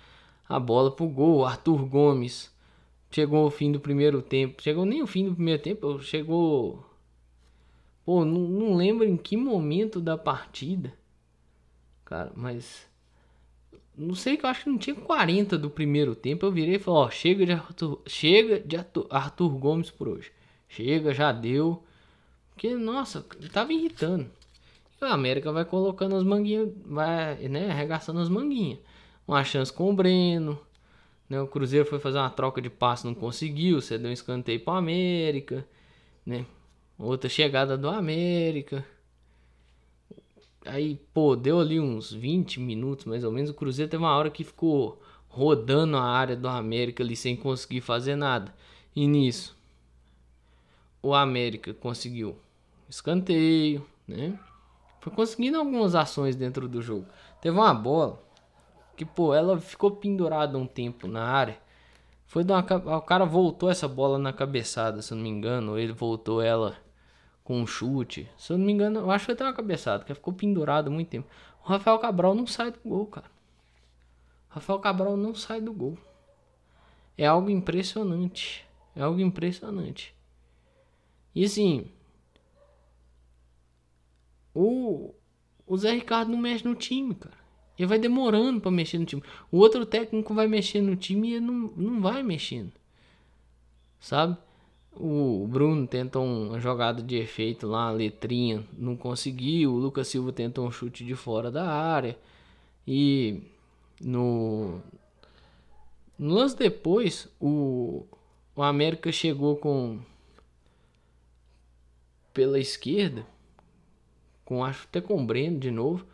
a 0.49 0.61
bola 0.61 0.93
pro 0.93 1.09
gol. 1.09 1.45
Arthur 1.45 1.85
Gomes 1.87 2.55
chegou 3.11 3.43
ao 3.43 3.51
fim 3.51 3.73
do 3.73 3.81
primeiro 3.81 4.23
tempo. 4.23 4.63
Chegou 4.63 4.85
nem 4.85 5.03
o 5.03 5.09
fim 5.09 5.25
do 5.25 5.35
primeiro 5.35 5.61
tempo, 5.61 6.01
chegou. 6.01 6.87
Pô, 8.05 8.25
não, 8.25 8.41
não 8.43 8.77
lembro 8.77 9.05
em 9.05 9.17
que 9.17 9.37
momento 9.37 10.01
da 10.01 10.17
partida. 10.17 10.93
Cara, 12.05 12.33
mas. 12.37 12.89
Não 13.97 14.15
sei 14.15 14.37
que 14.37 14.47
eu 14.47 14.51
acho 14.51 14.65
que 14.65 14.71
não 14.71 14.79
tinha 14.79 14.95
40 14.95 15.59
do 15.59 15.69
primeiro 15.69 16.15
tempo. 16.15 16.47
Eu 16.47 16.53
virei 16.53 16.77
e 16.77 16.79
falei: 16.79 17.01
Ó, 17.01 17.11
chega 17.11 17.45
de 17.45 17.53
Arthur, 17.53 18.01
chega 18.07 18.61
de 18.61 18.77
Arthur, 18.77 19.07
Arthur 19.11 19.49
Gomes 19.59 19.91
por 19.91 20.09
hoje. 20.09 20.31
Chega, 20.69 21.13
já 21.13 21.33
deu 21.33 21.83
Porque, 22.55 22.75
nossa, 22.75 23.25
tava 23.53 23.73
irritando. 23.73 24.31
E 25.01 25.05
o 25.05 25.09
América 25.09 25.51
vai 25.51 25.65
colocando 25.65 26.17
as 26.17 26.23
manguinhas, 26.23 26.71
vai, 26.85 27.37
né, 27.49 27.71
arregaçando 27.71 28.21
as 28.21 28.29
manguinhas. 28.29 28.79
Uma 29.27 29.43
chance 29.45 29.73
com 29.73 29.91
o 29.91 29.95
Breno. 29.95 30.61
Né, 31.29 31.41
o 31.41 31.47
Cruzeiro 31.47 31.87
foi 31.87 31.99
fazer 31.99 32.19
uma 32.19 32.31
troca 32.31 32.61
de 32.61 32.71
passe, 32.71 33.07
não 33.07 33.15
conseguiu. 33.15 33.81
Você 33.81 33.99
deu 33.99 34.11
um 34.11 34.13
escanteio 34.13 34.61
para 34.61 34.79
América. 34.79 35.67
Né? 36.25 36.47
Outra 36.99 37.29
chegada 37.29 37.77
do 37.77 37.89
América. 37.89 38.85
Aí, 40.65 41.01
pô, 41.13 41.35
deu 41.35 41.59
ali 41.59 41.81
uns 41.81 42.13
20 42.13 42.61
minutos 42.61 43.05
mais 43.07 43.25
ou 43.25 43.33
menos. 43.33 43.51
O 43.51 43.55
Cruzeiro 43.55 43.91
teve 43.91 44.03
uma 44.03 44.17
hora 44.17 44.31
que 44.31 44.45
ficou 44.45 45.01
rodando 45.29 45.97
a 45.97 46.05
área 46.05 46.37
do 46.37 46.47
América 46.47 47.03
ali 47.03 47.17
sem 47.17 47.35
conseguir 47.35 47.81
fazer 47.81 48.15
nada. 48.15 48.55
E 48.95 49.07
nisso, 49.07 49.57
o 51.03 51.15
América 51.15 51.75
conseguiu 51.75 52.39
escanteio, 52.89 53.85
né? 54.07 54.39
Foi 55.01 55.13
conseguindo 55.13 55.59
algumas 55.59 55.95
ações 55.97 56.37
dentro 56.37 56.69
do 56.69 56.81
jogo. 56.81 57.07
Teve 57.41 57.57
uma 57.57 57.75
bola 57.75 58.23
que, 58.97 59.05
pô, 59.05 59.35
ela 59.35 59.59
ficou 59.59 59.91
pendurada 59.91 60.57
um 60.57 60.67
tempo 60.67 61.09
na 61.09 61.25
área. 61.25 61.59
Foi 62.25 62.45
uma, 62.45 62.61
o 62.97 63.03
cara 63.03 63.25
voltou 63.25 63.69
essa 63.69 63.89
bola 63.89 64.17
na 64.17 64.33
cabeçada, 64.33 65.03
se 65.03 65.13
eu 65.13 65.17
não 65.17 65.25
me 65.25 65.29
engano, 65.29 65.77
ele 65.77 65.93
voltou 65.93 66.41
ela 66.41 66.77
com 67.43 67.61
um 67.61 67.67
chute. 67.67 68.31
Se 68.39 68.53
eu 68.53 68.59
não 68.59 68.65
me 68.65 68.73
engano, 68.73 69.01
eu 69.01 69.11
acho 69.11 69.27
que 69.27 69.33
até 69.33 69.45
uma 69.45 69.53
cabeçada, 69.53 70.05
que 70.05 70.15
ficou 70.15 70.33
pendurado 70.33 70.91
muito 70.91 71.09
tempo. 71.09 71.29
O 71.65 71.69
Rafael 71.69 71.99
Cabral 71.99 72.35
não 72.35 72.47
sai 72.47 72.71
do 72.71 72.79
gol, 72.85 73.07
cara. 73.07 73.27
O 74.51 74.55
Rafael 74.55 74.79
Cabral 74.79 75.17
não 75.17 75.35
sai 75.35 75.61
do 75.61 75.73
gol. 75.73 75.99
É 77.19 77.27
algo 77.27 77.51
impressionante. 77.51 78.65
É 78.95 79.03
algo 79.03 79.21
impressionante. 79.21 80.15
E 81.35 81.45
assim, 81.45 81.87
o, 84.55 85.15
o 85.67 85.77
Zé 85.77 85.93
Ricardo 85.93 86.31
não 86.31 86.39
mexe 86.39 86.65
no 86.67 86.75
time, 86.75 87.15
cara. 87.15 87.43
Ele 87.79 87.89
vai 87.89 87.99
demorando 87.99 88.61
para 88.61 88.71
mexer 88.71 88.99
no 88.99 89.07
time. 89.07 89.23
O 89.51 89.59
outro 89.59 89.87
técnico 89.87 90.35
vai 90.35 90.47
mexer 90.47 90.81
no 90.81 90.95
time 90.95 91.31
e 91.31 91.35
ele 91.35 91.47
não, 91.47 91.73
não 91.77 92.01
vai 92.01 92.23
mexendo. 92.23 92.73
Sabe? 93.99 94.37
O 94.95 95.47
Bruno 95.49 95.87
tentou 95.87 96.23
uma 96.25 96.61
jogada 96.61 97.03
de 97.03 97.17
efeito 97.17 97.67
lá, 97.67 97.91
letrinha, 97.91 98.63
não 98.77 98.95
conseguiu. 98.95 99.73
O 99.73 99.79
Lucas 99.79 100.09
Silva 100.09 100.33
tentou 100.33 100.67
um 100.67 100.71
chute 100.71 101.05
de 101.05 101.15
fora 101.15 101.51
da 101.51 101.67
área. 101.67 102.19
E 102.87 103.41
no, 104.01 104.81
no 106.19 106.35
lance 106.35 106.57
depois, 106.57 107.27
o, 107.41 108.05
o 108.55 108.63
América 108.63 109.11
chegou 109.11 109.57
com 109.57 109.99
pela 112.33 112.59
esquerda, 112.59 113.27
com 114.45 114.65
acho 114.65 114.87
até 114.89 115.01
com 115.01 115.23
o 115.23 115.27
Breno 115.27 115.59
de 115.59 115.71
novo. 115.71 116.07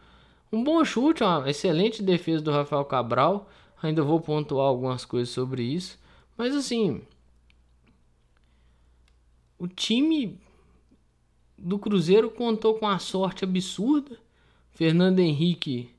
Um 0.52 0.64
bom 0.64 0.82
chute, 0.84 1.22
uma 1.22 1.48
excelente 1.48 2.02
defesa 2.02 2.42
do 2.42 2.50
Rafael 2.50 2.84
Cabral. 2.84 3.48
Ainda 3.82 4.02
vou 4.02 4.20
pontuar 4.20 4.66
algumas 4.66 5.04
coisas 5.04 5.28
sobre 5.28 5.62
isso, 5.62 5.98
mas 6.36 6.54
assim, 6.54 7.00
o 9.58 9.68
time 9.68 10.38
do 11.56 11.78
Cruzeiro 11.78 12.30
contou 12.30 12.74
com 12.74 12.86
a 12.86 12.98
sorte 12.98 13.44
absurda. 13.44 14.16
Fernando 14.70 15.18
Henrique 15.18 15.90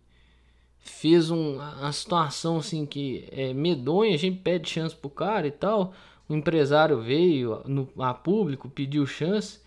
fez 0.78 1.30
um, 1.30 1.56
uma 1.56 1.92
situação 1.92 2.58
assim 2.58 2.86
que 2.86 3.28
é 3.32 3.54
medonha, 3.54 4.16
a 4.16 4.18
gente 4.18 4.40
pede 4.40 4.70
chance 4.70 4.96
pro 4.96 5.10
cara 5.10 5.48
e 5.48 5.52
tal. 5.52 5.94
O 6.28 6.34
empresário 6.36 7.02
veio 7.02 7.62
no, 7.66 7.90
a 7.98 8.14
público, 8.14 8.70
pediu 8.70 9.06
chance. 9.06 9.60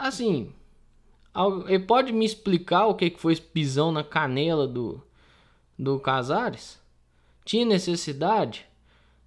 Assim, 0.00 0.50
ele 1.68 1.84
pode 1.84 2.10
me 2.10 2.24
explicar 2.24 2.86
o 2.86 2.94
que, 2.94 3.10
que 3.10 3.20
foi 3.20 3.34
esse 3.34 3.42
pisão 3.42 3.92
na 3.92 4.02
canela 4.02 4.66
do, 4.66 4.98
do 5.78 6.00
Casares? 6.00 6.80
Tinha 7.44 7.66
necessidade? 7.66 8.64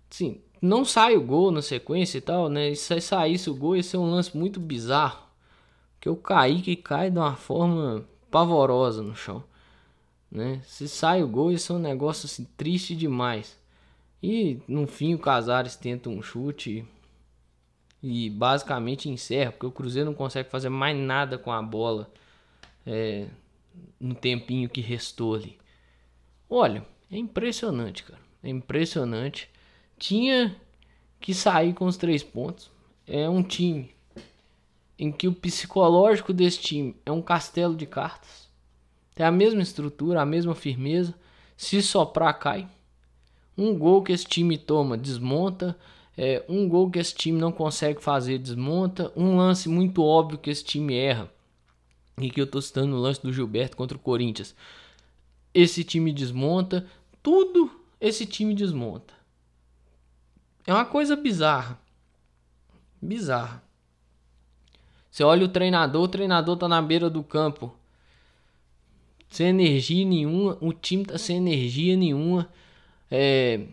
Sim, 0.09 0.41
não 0.59 0.83
sai 0.83 1.15
o 1.15 1.21
gol 1.21 1.51
na 1.51 1.61
sequência 1.61 2.17
e 2.17 2.21
tal, 2.21 2.49
né? 2.49 2.73
Se 2.73 2.99
saísse 2.99 3.51
o 3.51 3.55
gol, 3.55 3.75
ia 3.75 3.83
ser 3.83 3.97
um 3.97 4.09
lance 4.09 4.35
muito 4.35 4.59
bizarro. 4.59 5.21
Que 6.01 6.09
o 6.09 6.15
Kaique 6.15 6.75
cai 6.75 7.11
de 7.11 7.19
uma 7.19 7.35
forma 7.35 8.03
pavorosa 8.31 9.03
no 9.03 9.15
chão. 9.15 9.43
Né? 10.31 10.59
Se 10.65 10.89
sai 10.89 11.21
o 11.21 11.27
gol, 11.27 11.51
isso 11.51 11.71
é 11.71 11.75
um 11.75 11.79
negócio 11.79 12.25
assim, 12.25 12.47
triste 12.57 12.95
demais. 12.95 13.55
E 14.23 14.59
no 14.67 14.87
fim 14.87 15.13
o 15.13 15.19
Casares 15.19 15.75
tenta 15.75 16.09
um 16.09 16.23
chute 16.23 16.83
e 18.03 18.29
basicamente 18.29 19.09
encerra, 19.09 19.51
porque 19.51 19.65
o 19.65 19.71
Cruzeiro 19.71 20.09
não 20.09 20.15
consegue 20.15 20.49
fazer 20.49 20.69
mais 20.69 20.95
nada 20.95 21.37
com 21.37 21.51
a 21.51 21.61
bola 21.61 22.11
é, 22.85 23.27
no 23.99 24.13
tempinho 24.13 24.69
que 24.69 24.81
restou 24.81 25.35
ali. 25.35 25.57
Olha, 26.49 26.85
é 27.09 27.17
impressionante, 27.17 28.03
cara. 28.03 28.19
É 28.43 28.49
impressionante 28.49 29.49
tinha 29.97 30.53
que 31.19 31.33
sair 31.33 31.73
com 31.73 31.85
os 31.85 31.95
três 31.95 32.21
pontos. 32.21 32.69
É 33.07 33.29
um 33.29 33.41
time 33.41 33.89
em 34.99 35.11
que 35.11 35.29
o 35.29 35.33
psicológico 35.33 36.33
desse 36.33 36.59
time 36.59 36.95
é 37.05 37.11
um 37.11 37.21
castelo 37.21 37.75
de 37.75 37.85
cartas. 37.85 38.49
Tem 39.15 39.25
a 39.25 39.31
mesma 39.31 39.61
estrutura, 39.61 40.21
a 40.21 40.25
mesma 40.25 40.53
firmeza. 40.53 41.15
Se 41.55 41.81
soprar, 41.81 42.37
cai. 42.37 42.67
Um 43.57 43.77
gol 43.77 44.03
que 44.03 44.11
esse 44.11 44.25
time 44.25 44.57
toma, 44.57 44.97
desmonta. 44.97 45.77
É, 46.17 46.43
um 46.47 46.67
gol 46.67 46.91
que 46.91 46.99
esse 46.99 47.13
time 47.15 47.39
não 47.39 47.51
consegue 47.51 48.01
fazer, 48.01 48.37
desmonta. 48.37 49.11
Um 49.15 49.37
lance 49.37 49.67
muito 49.67 50.03
óbvio 50.03 50.37
que 50.37 50.49
esse 50.49 50.63
time 50.63 50.95
erra. 50.95 51.31
E 52.17 52.29
que 52.29 52.39
eu 52.39 52.47
tô 52.47 52.61
citando 52.61 52.95
o 52.95 52.99
lance 52.99 53.21
do 53.21 53.33
Gilberto 53.33 53.75
contra 53.75 53.97
o 53.97 53.99
Corinthians. 53.99 54.55
Esse 55.53 55.83
time 55.83 56.13
desmonta. 56.13 56.85
Tudo 57.21 57.71
esse 57.99 58.25
time 58.25 58.53
desmonta. 58.53 59.13
É 60.67 60.73
uma 60.73 60.85
coisa 60.85 61.15
bizarra. 61.15 61.79
Bizarra. 63.01 63.63
Você 65.09 65.23
olha 65.23 65.45
o 65.45 65.49
treinador, 65.49 66.03
o 66.03 66.07
treinador 66.07 66.57
tá 66.57 66.67
na 66.67 66.81
beira 66.81 67.09
do 67.09 67.23
campo. 67.23 67.75
Sem 69.29 69.47
energia 69.47 70.05
nenhuma, 70.05 70.57
o 70.61 70.71
time 70.71 71.05
tá 71.05 71.17
sem 71.17 71.37
energia 71.37 71.97
nenhuma. 71.97 72.49
É, 73.09 73.65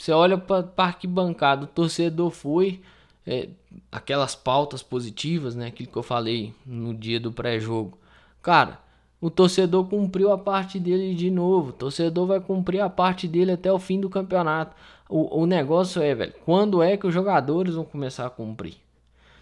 você 0.00 0.12
olha 0.12 0.38
para 0.38 0.64
arquibancada, 0.78 1.64
o 1.64 1.66
torcedor 1.66 2.30
foi. 2.30 2.80
É, 3.26 3.50
aquelas 3.92 4.34
pautas 4.34 4.82
positivas, 4.82 5.54
né? 5.54 5.66
Aquilo 5.66 5.90
que 5.90 5.98
eu 5.98 6.02
falei 6.02 6.54
no 6.64 6.94
dia 6.94 7.20
do 7.20 7.30
pré-jogo. 7.30 7.98
Cara, 8.40 8.80
o 9.20 9.28
torcedor 9.28 9.84
cumpriu 9.88 10.32
a 10.32 10.38
parte 10.38 10.80
dele 10.80 11.14
de 11.14 11.30
novo. 11.30 11.68
O 11.68 11.72
torcedor 11.74 12.26
vai 12.26 12.40
cumprir 12.40 12.80
a 12.80 12.88
parte 12.88 13.28
dele 13.28 13.52
até 13.52 13.70
o 13.70 13.78
fim 13.78 14.00
do 14.00 14.08
campeonato. 14.08 14.74
O, 15.06 15.42
o 15.42 15.44
negócio 15.44 16.00
é, 16.00 16.14
velho, 16.14 16.32
quando 16.46 16.82
é 16.82 16.96
que 16.96 17.06
os 17.06 17.12
jogadores 17.12 17.74
vão 17.74 17.84
começar 17.84 18.26
a 18.26 18.30
cumprir? 18.30 18.76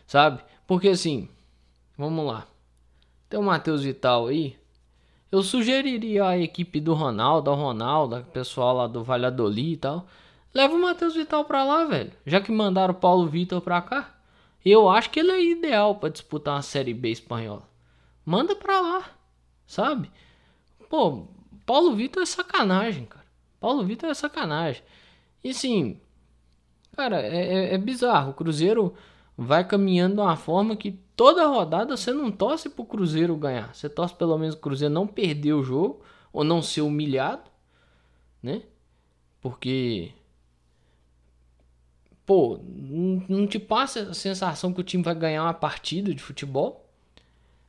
Sabe? 0.08 0.42
Porque 0.66 0.88
assim, 0.88 1.28
vamos 1.96 2.26
lá. 2.26 2.48
Tem 3.28 3.38
o 3.38 3.44
Matheus 3.44 3.84
Vital 3.84 4.26
aí. 4.26 4.56
Eu 5.30 5.40
sugeriria 5.40 6.26
a 6.26 6.36
equipe 6.36 6.80
do 6.80 6.94
Ronaldo, 6.94 7.48
ao 7.48 7.56
Ronaldo, 7.56 8.26
pessoal 8.32 8.76
lá 8.76 8.86
do 8.88 9.04
Valladolid 9.04 9.74
e 9.74 9.76
tal. 9.76 10.04
Leva 10.58 10.74
o 10.74 10.80
Matheus 10.80 11.14
Vital 11.14 11.44
pra 11.44 11.62
lá, 11.62 11.84
velho. 11.84 12.10
Já 12.26 12.40
que 12.40 12.50
mandaram 12.50 12.92
o 12.92 12.96
Paulo 12.96 13.28
Vitor 13.28 13.60
pra 13.60 13.80
cá. 13.80 14.18
Eu 14.64 14.88
acho 14.88 15.08
que 15.08 15.20
ele 15.20 15.30
é 15.30 15.40
ideal 15.40 15.94
para 15.94 16.08
disputar 16.08 16.56
uma 16.56 16.62
Série 16.62 16.92
B 16.92 17.12
espanhola. 17.12 17.62
Manda 18.24 18.56
pra 18.56 18.80
lá, 18.80 19.08
sabe? 19.68 20.10
Pô, 20.90 21.28
Paulo 21.64 21.94
Vitor 21.94 22.24
é 22.24 22.26
sacanagem, 22.26 23.04
cara. 23.04 23.24
Paulo 23.60 23.84
Vitor 23.84 24.10
é 24.10 24.14
sacanagem. 24.14 24.82
E 25.44 25.54
sim, 25.54 26.00
cara, 26.96 27.22
é, 27.22 27.36
é, 27.36 27.74
é 27.74 27.78
bizarro. 27.78 28.32
O 28.32 28.34
Cruzeiro 28.34 28.94
vai 29.36 29.62
caminhando 29.62 30.16
de 30.16 30.22
uma 30.22 30.34
forma 30.34 30.74
que 30.74 30.90
toda 31.14 31.46
rodada 31.46 31.96
você 31.96 32.12
não 32.12 32.32
torce 32.32 32.68
pro 32.68 32.84
Cruzeiro 32.84 33.36
ganhar. 33.36 33.72
Você 33.72 33.88
torce 33.88 34.12
pelo 34.16 34.36
menos 34.36 34.56
o 34.56 34.58
Cruzeiro 34.58 34.92
não 34.92 35.06
perder 35.06 35.52
o 35.52 35.62
jogo 35.62 36.02
ou 36.32 36.42
não 36.42 36.60
ser 36.60 36.80
humilhado, 36.80 37.48
né? 38.42 38.62
Porque 39.40 40.12
pô, 42.28 42.60
não 43.26 43.46
te 43.46 43.58
passa 43.58 44.00
a 44.10 44.12
sensação 44.12 44.70
que 44.70 44.82
o 44.82 44.84
time 44.84 45.02
vai 45.02 45.14
ganhar 45.14 45.44
uma 45.44 45.54
partida 45.54 46.14
de 46.14 46.22
futebol. 46.22 46.86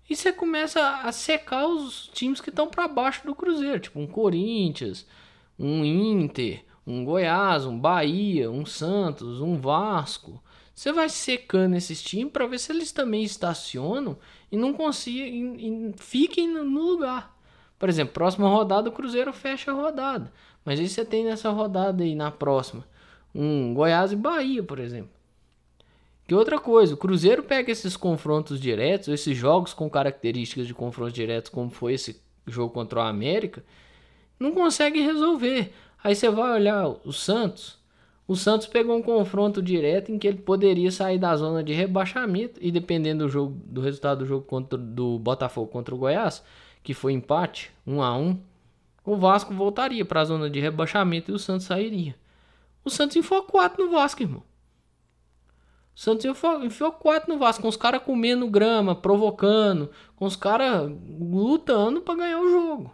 E 0.09 0.17
você 0.17 0.33
começa 0.33 0.97
a 0.97 1.13
secar 1.13 1.65
os 1.65 2.09
times 2.09 2.41
que 2.41 2.49
estão 2.49 2.67
para 2.67 2.85
baixo 2.85 3.25
do 3.25 3.33
Cruzeiro, 3.33 3.79
tipo 3.79 3.97
um 4.01 4.05
Corinthians, 4.05 5.07
um 5.57 5.85
Inter, 5.85 6.65
um 6.85 7.05
Goiás, 7.05 7.65
um 7.65 7.79
Bahia, 7.79 8.51
um 8.51 8.65
Santos, 8.65 9.39
um 9.39 9.55
Vasco. 9.55 10.43
Você 10.75 10.91
vai 10.91 11.07
secando 11.07 11.77
esses 11.77 12.03
times 12.03 12.33
para 12.33 12.45
ver 12.45 12.59
se 12.59 12.73
eles 12.73 12.91
também 12.91 13.23
estacionam 13.23 14.17
e 14.51 14.57
não 14.57 14.73
consigam 14.73 15.55
e, 15.55 15.93
fiquem 15.95 16.49
no 16.49 16.63
lugar. 16.65 17.33
Por 17.77 17.87
exemplo, 17.87 18.13
próxima 18.13 18.49
rodada 18.49 18.89
o 18.89 18.93
Cruzeiro 18.93 19.31
fecha 19.31 19.71
a 19.71 19.73
rodada. 19.73 20.33
Mas 20.65 20.81
aí 20.81 20.89
você 20.89 21.05
tem 21.05 21.23
nessa 21.23 21.49
rodada 21.49 22.03
aí 22.03 22.13
na 22.13 22.29
próxima 22.29 22.83
um 23.33 23.73
Goiás 23.73 24.11
e 24.11 24.15
Bahia, 24.15 24.63
por 24.63 24.79
exemplo. 24.79 25.11
Que 26.27 26.35
outra 26.35 26.59
coisa, 26.59 26.93
o 26.93 26.97
Cruzeiro 26.97 27.41
pega 27.41 27.71
esses 27.71 27.97
confrontos 27.97 28.59
diretos, 28.59 29.07
esses 29.07 29.35
jogos 29.35 29.73
com 29.73 29.89
características 29.89 30.67
de 30.67 30.73
confrontos 30.73 31.13
diretos, 31.13 31.49
como 31.49 31.71
foi 31.71 31.93
esse 31.93 32.21
jogo 32.45 32.73
contra 32.73 32.99
o 32.99 33.03
América, 33.03 33.63
não 34.39 34.51
consegue 34.51 35.01
resolver. 35.01 35.73
Aí 36.03 36.15
você 36.15 36.29
vai 36.29 36.51
olhar 36.51 36.87
o 37.03 37.11
Santos. 37.11 37.79
O 38.27 38.35
Santos 38.35 38.67
pegou 38.67 38.95
um 38.95 39.01
confronto 39.01 39.59
direto 39.59 40.11
em 40.11 40.19
que 40.19 40.27
ele 40.27 40.37
poderia 40.37 40.91
sair 40.91 41.17
da 41.17 41.35
zona 41.35 41.63
de 41.63 41.73
rebaixamento 41.73 42.59
e 42.61 42.71
dependendo 42.71 43.25
do 43.25 43.29
jogo, 43.29 43.59
do 43.65 43.81
resultado 43.81 44.19
do 44.19 44.25
jogo 44.27 44.45
contra, 44.45 44.77
do 44.77 45.17
Botafogo 45.17 45.65
contra 45.65 45.95
o 45.95 45.97
Goiás, 45.97 46.43
que 46.83 46.93
foi 46.93 47.13
empate, 47.13 47.71
1 47.87 48.03
a 48.03 48.15
1, 48.15 48.39
o 49.03 49.17
Vasco 49.17 49.51
voltaria 49.51 50.05
para 50.05 50.21
a 50.21 50.25
zona 50.25 50.47
de 50.47 50.59
rebaixamento 50.59 51.31
e 51.31 51.33
o 51.33 51.39
Santos 51.39 51.65
sairia. 51.65 52.15
O 52.83 52.89
Santos 52.89 53.15
enfiou 53.15 53.43
4 53.43 53.83
no 53.83 53.91
Vasco, 53.91 54.21
irmão. 54.21 54.43
O 55.95 55.99
Santos 55.99 56.25
enfiou 56.63 56.91
4 56.91 57.31
no 57.31 57.39
Vasco, 57.39 57.61
com 57.61 57.67
os 57.67 57.75
caras 57.75 58.03
comendo 58.03 58.47
grama, 58.49 58.95
provocando, 58.95 59.91
com 60.15 60.25
os 60.25 60.35
caras 60.35 60.89
lutando 61.19 62.01
para 62.01 62.15
ganhar 62.15 62.39
o 62.39 62.49
jogo. 62.49 62.93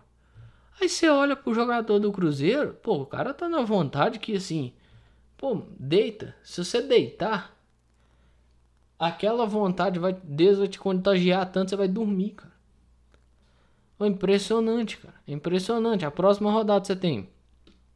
Aí 0.82 0.90
você 0.90 1.08
olha 1.08 1.36
pro 1.36 1.54
jogador 1.54 2.00
do 2.00 2.12
Cruzeiro, 2.12 2.74
pô, 2.82 2.96
o 2.96 3.06
cara 3.06 3.34
tá 3.34 3.48
na 3.48 3.62
vontade 3.62 4.20
que 4.20 4.36
assim, 4.36 4.74
pô, 5.38 5.62
deita. 5.80 6.36
Se 6.44 6.64
você 6.66 6.82
deitar, 6.82 7.56
aquela 9.00 9.46
vontade 9.46 10.00
vai, 10.00 10.14
Deus 10.14 10.58
vai 10.58 10.68
te 10.68 10.80
contagiar 10.80 11.50
tanto, 11.52 11.70
você 11.70 11.76
vai 11.76 11.88
dormir, 11.88 12.32
cara. 12.32 12.56
Impressionante, 14.02 14.98
cara. 14.98 15.16
Impressionante. 15.26 16.06
A 16.06 16.12
próxima 16.12 16.52
rodada 16.52 16.84
você 16.84 16.96
tem 16.96 17.30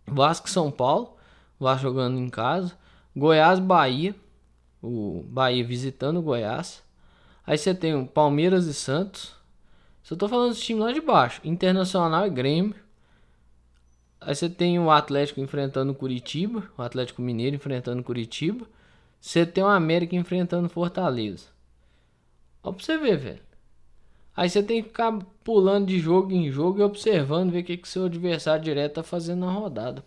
Vasco 0.08 0.50
São 0.50 0.72
Paulo, 0.72 1.18
Vasco 1.60 1.84
jogando 1.84 2.18
em 2.18 2.30
casa, 2.30 2.78
Goiás 3.16 3.60
Bahia 3.60 4.16
o 4.82 5.24
Bahia 5.28 5.64
visitando 5.64 6.18
o 6.18 6.22
Goiás. 6.22 6.84
Aí 7.46 7.58
você 7.58 7.74
tem 7.74 7.96
o 7.96 8.08
Palmeiras 8.08 8.66
e 8.66 8.74
Santos. 8.74 9.36
Eu 10.10 10.18
tô 10.18 10.28
falando 10.28 10.50
dos 10.50 10.60
times 10.60 10.84
lá 10.84 10.92
de 10.92 11.02
baixo, 11.02 11.40
Internacional 11.44 12.26
e 12.26 12.32
Grêmio. 12.32 12.76
Aí 14.20 14.34
você 14.34 14.50
tem 14.50 14.80
o 14.80 14.90
Atlético 14.90 15.40
enfrentando 15.40 15.92
o 15.92 15.96
Curitiba, 15.96 16.64
o 16.76 16.82
Atlético 16.82 17.22
Mineiro 17.22 17.56
enfrentando 17.56 18.02
o 18.02 18.04
Curitiba. 18.04 18.66
Você 19.22 19.46
tem 19.46 19.64
o 19.64 19.68
América 19.68 20.16
enfrentando 20.16 20.68
Fortaleza. 20.68 21.48
Olha 22.64 22.74
pra 22.74 22.84
você 22.84 22.98
ver, 22.98 23.18
velho. 23.18 23.42
Aí 24.36 24.50
você 24.50 24.64
tem 24.64 24.82
que 24.82 24.90
ficar 24.90 25.20
pulando 25.44 25.88
de 25.88 26.00
jogo 26.00 26.32
em 26.32 26.50
jogo 26.50 26.80
e 26.80 26.84
observando, 26.84 27.52
ver 27.52 27.60
o 27.60 27.64
que, 27.64 27.78
que 27.78 27.88
seu 27.88 28.06
adversário 28.06 28.64
direto 28.64 28.96
tá 28.96 29.04
fazendo 29.04 29.46
na 29.46 29.52
rodada. 29.52 30.04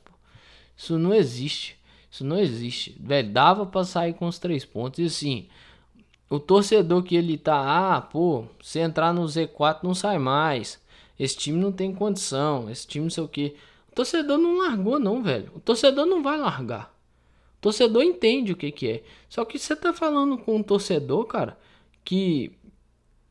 Isso 0.83 0.99
não 0.99 1.15
existe. 1.15 1.79
Isso 2.11 2.25
não 2.25 2.37
existe. 2.37 2.97
Velho, 2.99 3.31
dava 3.31 3.65
pra 3.65 3.85
sair 3.85 4.15
com 4.15 4.27
os 4.27 4.41
três 4.41 4.65
pontos. 4.65 4.99
E 4.99 5.05
assim, 5.05 5.47
o 6.29 6.41
torcedor 6.41 7.05
que 7.05 7.15
ele 7.15 7.39
tá, 7.39 7.95
ah, 7.95 8.01
pô, 8.01 8.47
se 8.61 8.81
entrar 8.81 9.15
no 9.15 9.23
Z4 9.23 9.85
não 9.85 9.95
sai 9.95 10.19
mais. 10.19 10.83
Esse 11.17 11.37
time 11.37 11.57
não 11.57 11.71
tem 11.71 11.95
condição. 11.95 12.69
Esse 12.69 12.85
time 12.85 13.05
não 13.05 13.11
sei 13.11 13.23
o 13.23 13.29
que. 13.29 13.55
O 13.93 13.95
torcedor 13.95 14.39
não 14.39 14.59
largou, 14.59 14.99
não, 14.99 15.23
velho. 15.23 15.53
O 15.55 15.61
torcedor 15.61 16.05
não 16.05 16.21
vai 16.21 16.37
largar. 16.37 16.93
O 17.59 17.61
torcedor 17.61 18.03
entende 18.03 18.51
o 18.51 18.57
que, 18.57 18.73
que 18.73 18.89
é. 18.89 19.03
Só 19.29 19.45
que 19.45 19.61
você 19.61 19.77
tá 19.77 19.93
falando 19.93 20.37
com 20.37 20.57
um 20.57 20.63
torcedor, 20.65 21.27
cara, 21.27 21.57
que 22.05 22.51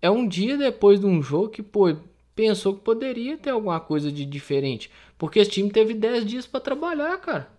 é 0.01 0.09
um 0.09 0.25
dia 0.25 0.57
depois 0.57 1.01
de 1.01 1.05
um 1.05 1.21
jogo 1.21 1.49
que, 1.49 1.61
pô, 1.61 1.93
pensou 2.35 2.75
que 2.75 2.81
poderia 2.81 3.37
ter 3.37 3.51
alguma 3.51 3.79
coisa 3.79 4.11
de 4.11 4.25
diferente. 4.25 4.91
Porque 5.17 5.39
esse 5.39 5.51
time 5.51 5.69
teve 5.69 5.93
10 5.93 6.25
dias 6.25 6.47
para 6.47 6.59
trabalhar, 6.59 7.17
cara. 7.19 7.49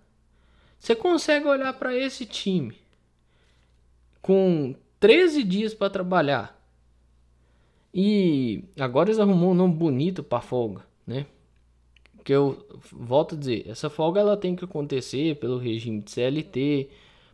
Você 0.79 0.97
consegue 0.97 1.47
olhar 1.47 1.73
para 1.75 1.97
esse 1.97 2.27
time 2.27 2.77
com 4.21 4.75
13 4.99 5.45
dias 5.45 5.75
para 5.75 5.91
trabalhar 5.91 6.63
e 7.95 8.65
agora 8.79 9.11
eles 9.11 9.19
arrumou 9.19 9.51
um 9.51 9.55
nome 9.55 9.75
bonito 9.75 10.23
para 10.23 10.41
folga, 10.41 10.83
né? 11.07 11.27
Que 12.25 12.33
eu 12.33 12.65
volto 12.91 13.35
a 13.35 13.39
dizer, 13.39 13.69
essa 13.69 13.91
folga 13.91 14.21
ela 14.21 14.37
tem 14.37 14.57
que 14.57 14.65
acontecer 14.65 15.37
pelo 15.37 15.59
regime 15.59 16.01
de 16.01 16.11
CLT, 16.11 16.89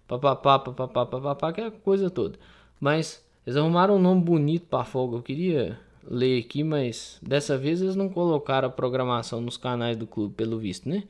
papapá, 0.07 0.59
papapá, 0.59 1.07
papapá, 1.07 1.49
aquela 1.51 1.71
coisa 1.71 2.11
toda. 2.11 2.39
Mas 2.81 3.25
eles 3.47 3.57
arrumaram 3.57 3.97
um 3.97 4.01
nome 4.01 4.23
bonito 4.23 4.67
para 4.67 4.85
folga. 4.85 5.17
Eu 5.17 5.23
queria 5.23 5.79
ler 6.09 6.43
aqui, 6.43 6.65
mas 6.65 7.19
dessa 7.21 7.59
vez 7.59 7.83
eles 7.83 7.95
não 7.95 8.09
colocaram 8.09 8.69
a 8.69 8.73
programação 8.73 9.41
nos 9.41 9.57
canais 9.57 9.97
do 9.97 10.07
clube, 10.07 10.35
pelo 10.35 10.59
visto, 10.59 10.89
né? 10.89 11.05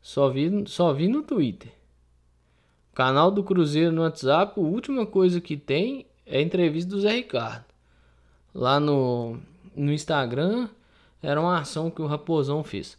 Só 0.00 0.28
vi, 0.30 0.64
só 0.68 0.92
vi 0.92 1.08
no 1.08 1.22
Twitter. 1.22 1.72
Canal 2.94 3.30
do 3.30 3.42
Cruzeiro 3.42 3.92
no 3.92 4.02
WhatsApp, 4.02 4.58
a 4.58 4.62
última 4.62 5.04
coisa 5.04 5.40
que 5.40 5.56
tem 5.56 6.06
é 6.24 6.38
a 6.38 6.42
entrevista 6.42 6.90
do 6.90 7.00
Zé 7.00 7.12
Ricardo. 7.16 7.64
Lá 8.54 8.78
no, 8.78 9.38
no 9.74 9.92
Instagram, 9.92 10.68
era 11.22 11.40
uma 11.40 11.58
ação 11.58 11.90
que 11.90 12.00
o 12.00 12.06
Raposão 12.06 12.62
fez. 12.62 12.96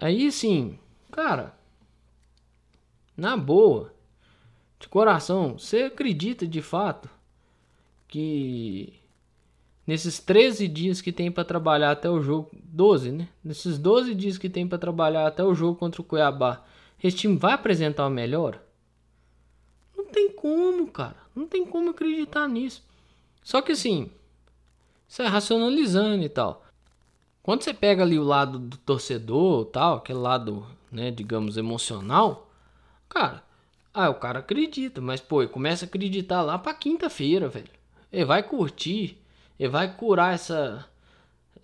Aí 0.00 0.30
sim, 0.30 0.78
cara, 1.10 1.54
na 3.16 3.36
boa, 3.36 3.92
de 4.78 4.88
coração, 4.88 5.58
você 5.58 5.82
acredita 5.82 6.46
de 6.46 6.62
fato 6.62 7.08
que 8.08 8.99
nesses 9.90 10.20
13 10.20 10.68
dias 10.68 11.00
que 11.00 11.10
tem 11.10 11.32
para 11.32 11.44
trabalhar 11.44 11.90
até 11.90 12.08
o 12.08 12.22
jogo, 12.22 12.48
12, 12.62 13.10
né? 13.10 13.28
Nesses 13.42 13.76
12 13.76 14.14
dias 14.14 14.38
que 14.38 14.48
tem 14.48 14.64
para 14.64 14.78
trabalhar 14.78 15.26
até 15.26 15.42
o 15.42 15.52
jogo 15.52 15.76
contra 15.76 16.00
o 16.00 16.04
Cuiabá, 16.04 16.64
esse 17.02 17.16
time 17.16 17.36
vai 17.36 17.54
apresentar 17.54 18.04
uma 18.04 18.10
melhora? 18.10 18.64
Não 19.96 20.04
tem 20.04 20.30
como, 20.30 20.86
cara. 20.86 21.16
Não 21.34 21.44
tem 21.44 21.66
como 21.66 21.90
acreditar 21.90 22.46
nisso. 22.46 22.84
Só 23.42 23.60
que 23.60 23.72
assim, 23.72 24.08
isso 25.08 25.22
é 25.22 25.26
racionalizando 25.26 26.22
e 26.22 26.28
tal. 26.28 26.64
Quando 27.42 27.62
você 27.62 27.74
pega 27.74 28.04
ali 28.04 28.16
o 28.16 28.22
lado 28.22 28.60
do 28.60 28.76
torcedor, 28.76 29.64
tal, 29.64 29.96
aquele 29.96 30.20
lado, 30.20 30.64
né, 30.92 31.10
digamos, 31.10 31.56
emocional, 31.56 32.48
cara, 33.08 33.42
ah, 33.92 34.08
o 34.08 34.14
cara 34.14 34.38
acredita, 34.38 35.00
mas 35.00 35.20
pô, 35.20 35.44
começa 35.48 35.84
a 35.84 35.88
acreditar 35.88 36.42
lá 36.42 36.56
pra 36.56 36.74
quinta-feira, 36.74 37.48
velho. 37.48 37.66
Ele 38.12 38.24
vai 38.24 38.40
curtir, 38.40 39.19
ele 39.60 39.68
vai 39.68 39.94
curar 39.94 40.32
essa 40.32 40.88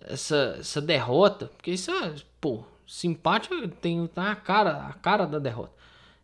essa, 0.01 0.57
essa 0.59 0.79
derrota, 0.79 1.47
porque 1.47 1.71
isso 1.71 1.89
é, 1.91 2.13
pô, 2.39 2.63
simpático 2.85 3.67
tem 3.67 4.05
tá 4.07 4.31
a 4.31 4.35
cara, 4.35 4.87
a 4.87 4.93
cara 4.93 5.25
da 5.25 5.39
derrota. 5.39 5.73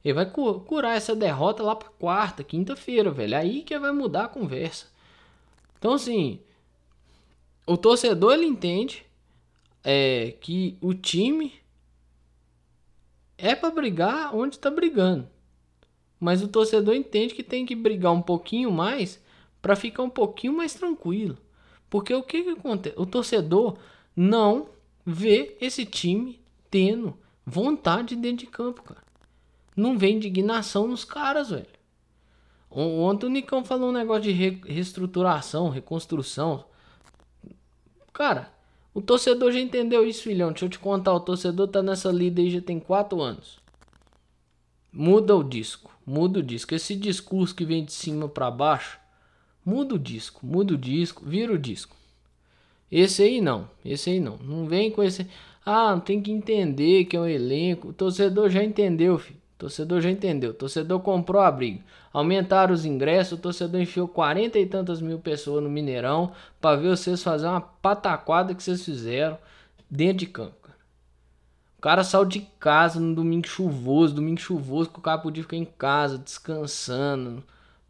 Ele 0.05 0.13
vai 0.13 0.29
curar 0.29 0.95
essa 0.95 1.15
derrota 1.15 1.63
lá 1.63 1.75
pra 1.75 1.89
quarta, 1.89 2.43
quinta-feira, 2.43 3.09
velho. 3.09 3.35
Aí 3.35 3.63
que 3.63 3.77
vai 3.79 3.91
mudar 3.91 4.25
a 4.25 4.27
conversa. 4.27 4.87
Então, 5.79 5.93
assim, 5.93 6.39
o 7.65 7.75
torcedor 7.75 8.33
ele 8.33 8.45
entende 8.45 9.05
é, 9.83 10.35
que 10.41 10.77
o 10.79 10.93
time 10.93 11.53
é 13.37 13.55
para 13.55 13.71
brigar 13.71 14.35
onde 14.35 14.59
tá 14.59 14.69
brigando. 14.69 15.27
Mas 16.19 16.43
o 16.43 16.47
torcedor 16.47 16.93
entende 16.93 17.33
que 17.33 17.43
tem 17.43 17.65
que 17.65 17.75
brigar 17.75 18.13
um 18.13 18.21
pouquinho 18.21 18.71
mais 18.71 19.21
para 19.61 19.75
ficar 19.75 20.03
um 20.03 20.09
pouquinho 20.09 20.53
mais 20.53 20.73
tranquilo. 20.73 21.37
Porque 21.93 22.11
o 22.11 22.23
que, 22.23 22.41
que 22.41 22.49
acontece? 22.49 22.95
O 22.97 23.05
torcedor 23.05 23.77
não 24.15 24.69
vê 25.05 25.55
esse 25.61 25.85
time 25.85 26.41
tendo 26.71 27.15
vontade 27.45 28.15
dentro 28.15 28.47
de 28.47 28.47
campo, 28.47 28.81
cara. 28.81 29.03
Não 29.77 29.95
vê 29.95 30.09
indignação 30.09 30.87
nos 30.87 31.05
caras, 31.05 31.51
velho. 31.51 31.67
Ontem 32.71 33.27
o 33.27 33.29
Nicão 33.29 33.63
falou 33.63 33.89
um 33.89 33.93
negócio 33.93 34.23
de 34.23 34.31
re 34.31 34.59
reestruturação, 34.65 35.69
reconstrução. 35.69 36.65
Cara, 38.11 38.51
o 38.91 38.99
torcedor 38.99 39.51
já 39.51 39.59
entendeu 39.59 40.03
isso, 40.03 40.23
filhão. 40.23 40.49
Deixa 40.49 40.65
eu 40.65 40.69
te 40.69 40.79
contar, 40.79 41.13
o 41.13 41.19
torcedor 41.19 41.67
tá 41.67 41.83
nessa 41.83 42.11
lida 42.11 42.41
aí 42.41 42.49
já 42.49 42.59
tem 42.59 42.79
4 42.79 43.21
anos. 43.21 43.59
Muda 44.91 45.35
o 45.35 45.43
disco, 45.43 45.95
muda 46.03 46.39
o 46.39 46.43
disco. 46.43 46.73
Esse 46.73 46.95
discurso 46.95 47.53
que 47.53 47.63
vem 47.63 47.85
de 47.85 47.93
cima 47.93 48.27
para 48.27 48.49
baixo, 48.49 49.02
Muda 49.65 49.95
o 49.95 49.99
disco, 49.99 50.45
muda 50.45 50.73
o 50.73 50.77
disco, 50.77 51.23
vira 51.25 51.53
o 51.53 51.57
disco. 51.57 51.95
Esse 52.91 53.23
aí 53.23 53.41
não, 53.41 53.67
esse 53.83 54.09
aí 54.11 54.19
não. 54.19 54.37
Não 54.37 54.67
vem 54.67 54.91
com 54.91 55.01
esse. 55.01 55.27
Ah, 55.65 55.99
tem 56.03 56.21
que 56.21 56.31
entender 56.31 57.05
que 57.05 57.15
é 57.15 57.19
um 57.19 57.25
elenco. 57.25 57.87
O 57.89 57.93
torcedor 57.93 58.49
já 58.49 58.63
entendeu, 58.63 59.17
filho. 59.17 59.39
O 59.55 59.59
torcedor 59.59 60.01
já 60.01 60.11
entendeu. 60.11 60.51
O 60.51 60.53
torcedor 60.53 60.99
comprou 60.99 61.41
a 61.41 61.49
briga. 61.49 61.79
Aumentaram 62.11 62.73
os 62.73 62.85
ingressos. 62.85 63.39
O 63.39 63.41
torcedor 63.41 63.81
enfiou 63.81 64.07
quarenta 64.07 64.59
e 64.59 64.65
tantas 64.65 65.01
mil 65.01 65.17
pessoas 65.17 65.63
no 65.63 65.69
Mineirão 65.69 66.33
para 66.59 66.75
ver 66.75 66.89
vocês 66.89 67.23
fazer 67.23 67.47
uma 67.47 67.61
pataquada 67.61 68.53
que 68.53 68.61
vocês 68.61 68.83
fizeram 68.83 69.37
dentro 69.89 70.17
de 70.17 70.27
campo. 70.27 70.55
Cara. 70.61 70.77
O 71.77 71.81
cara 71.81 72.03
saiu 72.03 72.25
de 72.25 72.41
casa 72.59 72.99
no 72.99 73.15
domingo 73.15 73.47
chuvoso, 73.47 74.13
domingo 74.13 74.39
chuvoso, 74.39 74.89
que 74.89 74.99
o 74.99 75.01
cara 75.01 75.17
podia 75.17 75.43
ficar 75.43 75.57
em 75.57 75.65
casa 75.65 76.17
descansando 76.17 77.43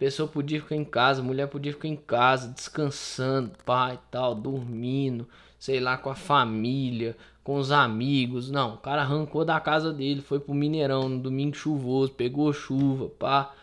pessoa 0.04 0.28
podia 0.28 0.62
ficar 0.62 0.76
em 0.76 0.84
casa, 0.84 1.24
mulher 1.24 1.48
podia 1.48 1.72
ficar 1.72 1.88
em 1.88 1.96
casa, 1.96 2.50
descansando, 2.50 3.54
pai 3.66 3.98
tal, 4.12 4.36
dormindo, 4.36 5.26
sei 5.58 5.80
lá, 5.80 5.98
com 5.98 6.10
a 6.10 6.16
família, 6.16 7.16
com 7.42 7.56
os 7.56 7.72
amigos. 7.72 8.52
Não, 8.52 8.74
o 8.74 8.78
cara 8.80 9.02
arrancou 9.02 9.46
da 9.46 9.58
casa 9.62 9.94
dele, 9.94 10.22
foi 10.22 10.42
pro 10.42 10.54
Mineirão 10.54 11.08
no 11.08 11.20
domingo 11.20 11.56
chuvoso, 11.56 12.12
pegou 12.12 12.52
chuva, 12.52 13.08
pá, 13.18 13.54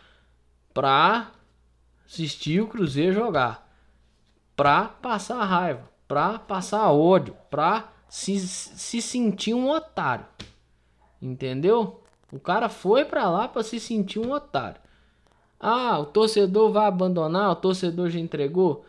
pra 0.72 1.30
assistir 2.06 2.62
o 2.62 2.68
Cruzeiro 2.68 3.12
jogar. 3.12 3.70
Pra 4.56 4.84
passar 4.86 5.44
raiva, 5.44 5.90
pra 6.08 6.38
passar 6.38 6.90
ódio, 6.90 7.36
pra 7.50 7.92
se, 8.08 8.38
se 8.38 9.02
sentir 9.02 9.52
um 9.52 9.68
otário. 9.68 10.24
Entendeu? 11.20 12.02
O 12.32 12.40
cara 12.40 12.70
foi 12.70 13.04
pra 13.04 13.28
lá 13.28 13.46
pra 13.46 13.62
se 13.62 13.78
sentir 13.78 14.18
um 14.18 14.32
otário. 14.32 14.80
Ah, 15.60 15.98
o 15.98 16.06
torcedor 16.06 16.72
vai 16.72 16.86
abandonar, 16.86 17.50
o 17.50 17.56
torcedor 17.56 18.08
já 18.08 18.18
entregou. 18.18 18.82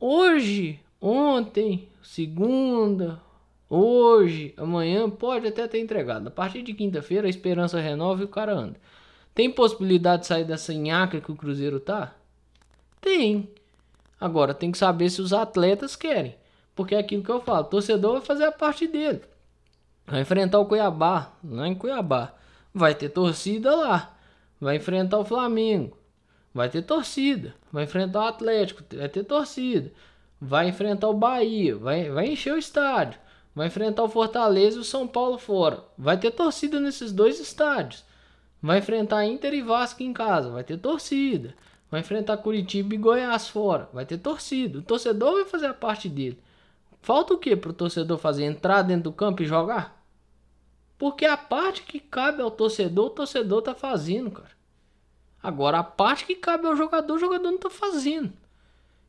Hoje, 0.00 0.80
ontem, 0.98 1.88
segunda, 2.02 3.20
hoje, 3.68 4.54
amanhã, 4.56 5.10
pode 5.10 5.46
até 5.46 5.68
ter 5.68 5.78
entregado. 5.78 6.28
A 6.28 6.30
partir 6.30 6.62
de 6.62 6.72
quinta-feira, 6.72 7.26
a 7.26 7.30
esperança 7.30 7.78
renova 7.78 8.22
e 8.22 8.24
o 8.24 8.28
cara 8.28 8.54
anda. 8.54 8.80
Tem 9.34 9.50
possibilidade 9.50 10.22
de 10.22 10.28
sair 10.28 10.44
dessa 10.44 10.72
nhaca 10.72 11.20
que 11.20 11.30
o 11.30 11.36
Cruzeiro 11.36 11.78
tá? 11.78 12.14
Tem. 12.98 13.50
Agora 14.18 14.54
tem 14.54 14.72
que 14.72 14.78
saber 14.78 15.10
se 15.10 15.20
os 15.20 15.34
atletas 15.34 15.94
querem. 15.94 16.34
Porque 16.74 16.94
é 16.94 16.98
aquilo 16.98 17.22
que 17.22 17.30
eu 17.30 17.42
falo, 17.42 17.60
o 17.60 17.64
torcedor 17.64 18.12
vai 18.12 18.22
fazer 18.22 18.44
a 18.44 18.52
parte 18.52 18.86
dele. 18.86 19.20
Vai 20.06 20.22
enfrentar 20.22 20.58
o 20.58 20.64
Cuiabá, 20.64 21.32
lá 21.44 21.68
em 21.68 21.74
Cuiabá. 21.74 22.32
Vai 22.72 22.94
ter 22.94 23.10
torcida 23.10 23.74
lá. 23.76 24.16
Vai 24.58 24.76
enfrentar 24.76 25.18
o 25.18 25.24
Flamengo. 25.24 25.98
Vai 26.56 26.70
ter 26.70 26.80
torcida. 26.80 27.54
Vai 27.70 27.84
enfrentar 27.84 28.20
o 28.20 28.28
Atlético. 28.28 28.82
Vai 28.96 29.10
ter 29.10 29.24
torcida. 29.24 29.92
Vai 30.40 30.70
enfrentar 30.70 31.06
o 31.10 31.12
Bahia. 31.12 31.76
Vai, 31.76 32.08
vai 32.08 32.28
encher 32.28 32.54
o 32.54 32.58
estádio. 32.58 33.20
Vai 33.54 33.66
enfrentar 33.66 34.02
o 34.02 34.08
Fortaleza 34.08 34.78
e 34.78 34.80
o 34.80 34.84
São 34.84 35.06
Paulo 35.06 35.36
fora. 35.36 35.84
Vai 35.98 36.16
ter 36.16 36.30
torcida 36.30 36.80
nesses 36.80 37.12
dois 37.12 37.38
estádios. 37.40 38.06
Vai 38.62 38.78
enfrentar 38.78 39.26
Inter 39.26 39.52
e 39.52 39.60
Vasco 39.60 40.02
em 40.02 40.14
casa, 40.14 40.48
vai 40.48 40.64
ter 40.64 40.78
torcida. 40.78 41.54
Vai 41.90 42.00
enfrentar 42.00 42.38
Curitiba 42.38 42.94
e 42.94 42.98
Goiás 42.98 43.48
fora, 43.48 43.90
vai 43.92 44.06
ter 44.06 44.16
torcida. 44.16 44.78
O 44.78 44.82
torcedor 44.82 45.34
vai 45.34 45.44
fazer 45.44 45.66
a 45.66 45.74
parte 45.74 46.08
dele. 46.08 46.38
Falta 47.02 47.34
o 47.34 47.38
que 47.38 47.54
para 47.54 47.70
o 47.70 47.74
torcedor 47.74 48.16
fazer? 48.16 48.44
Entrar 48.44 48.80
dentro 48.80 49.04
do 49.04 49.12
campo 49.12 49.42
e 49.42 49.46
jogar? 49.46 50.02
Porque 50.96 51.26
a 51.26 51.36
parte 51.36 51.82
que 51.82 52.00
cabe 52.00 52.40
ao 52.40 52.50
torcedor, 52.50 53.06
o 53.06 53.10
torcedor 53.10 53.60
tá 53.60 53.74
fazendo, 53.74 54.30
cara. 54.30 54.55
Agora, 55.46 55.78
a 55.78 55.84
parte 55.84 56.26
que 56.26 56.34
cabe 56.34 56.66
ao 56.66 56.74
jogador, 56.74 57.14
o 57.14 57.18
jogador 57.18 57.50
não 57.50 57.58
tá 57.58 57.70
fazendo. 57.70 58.32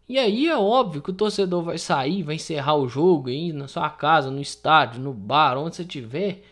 E 0.07 0.19
aí 0.19 0.47
é 0.47 0.57
óbvio 0.57 1.01
que 1.01 1.09
o 1.09 1.13
torcedor 1.13 1.63
vai 1.63 1.77
sair, 1.77 2.23
vai 2.23 2.35
encerrar 2.35 2.75
o 2.75 2.87
jogo 2.87 3.29
aí 3.29 3.51
na 3.51 3.67
sua 3.67 3.89
casa, 3.89 4.29
no 4.29 4.39
estádio, 4.39 5.01
no 5.01 5.13
bar, 5.13 5.57
onde 5.57 5.75
você 5.75 5.81
estiver 5.81 6.43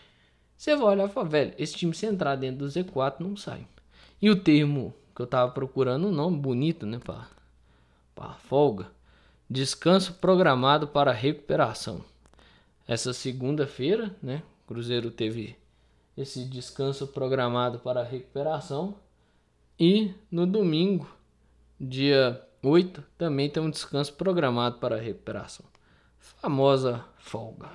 você 0.58 0.76
vai 0.76 0.96
olhar 0.96 1.10
e 1.10 1.12
falar, 1.12 1.28
velho, 1.28 1.54
esse 1.58 1.76
time 1.76 1.94
se 1.94 2.06
entrar 2.06 2.36
dentro 2.36 2.60
do 2.60 2.72
Z4 2.72 3.20
não 3.20 3.36
sai. 3.36 3.68
E 4.22 4.30
o 4.30 4.36
termo 4.36 4.94
que 5.16 5.22
eu 5.22 5.28
tava 5.28 5.52
procurando, 5.52 6.08
um 6.08 6.12
nome 6.12 6.38
bonito, 6.38 6.86
né, 6.86 7.00
para 7.00 7.28
para 8.16 8.34
folga. 8.34 8.90
Descanso 9.50 10.14
programado 10.14 10.88
para 10.88 11.12
recuperação. 11.12 12.04
Essa 12.88 13.14
segunda-feira, 13.14 14.16
né, 14.24 14.42
Cruzeiro 14.66 15.12
teve 15.12 15.56
esse 16.18 16.46
descanso 16.46 17.06
programado 17.08 17.80
para 17.80 18.04
recuperação. 18.04 18.96
E 19.78 20.14
no 20.32 20.48
domingo, 20.48 21.06
dia 21.78 22.42
8, 22.64 23.04
também 23.18 23.50
tem 23.50 23.62
um 23.62 23.70
descanso 23.70 24.14
programado 24.14 24.78
para 24.78 24.96
recuperação. 24.96 25.66
Famosa 26.18 27.04
folga. 27.18 27.70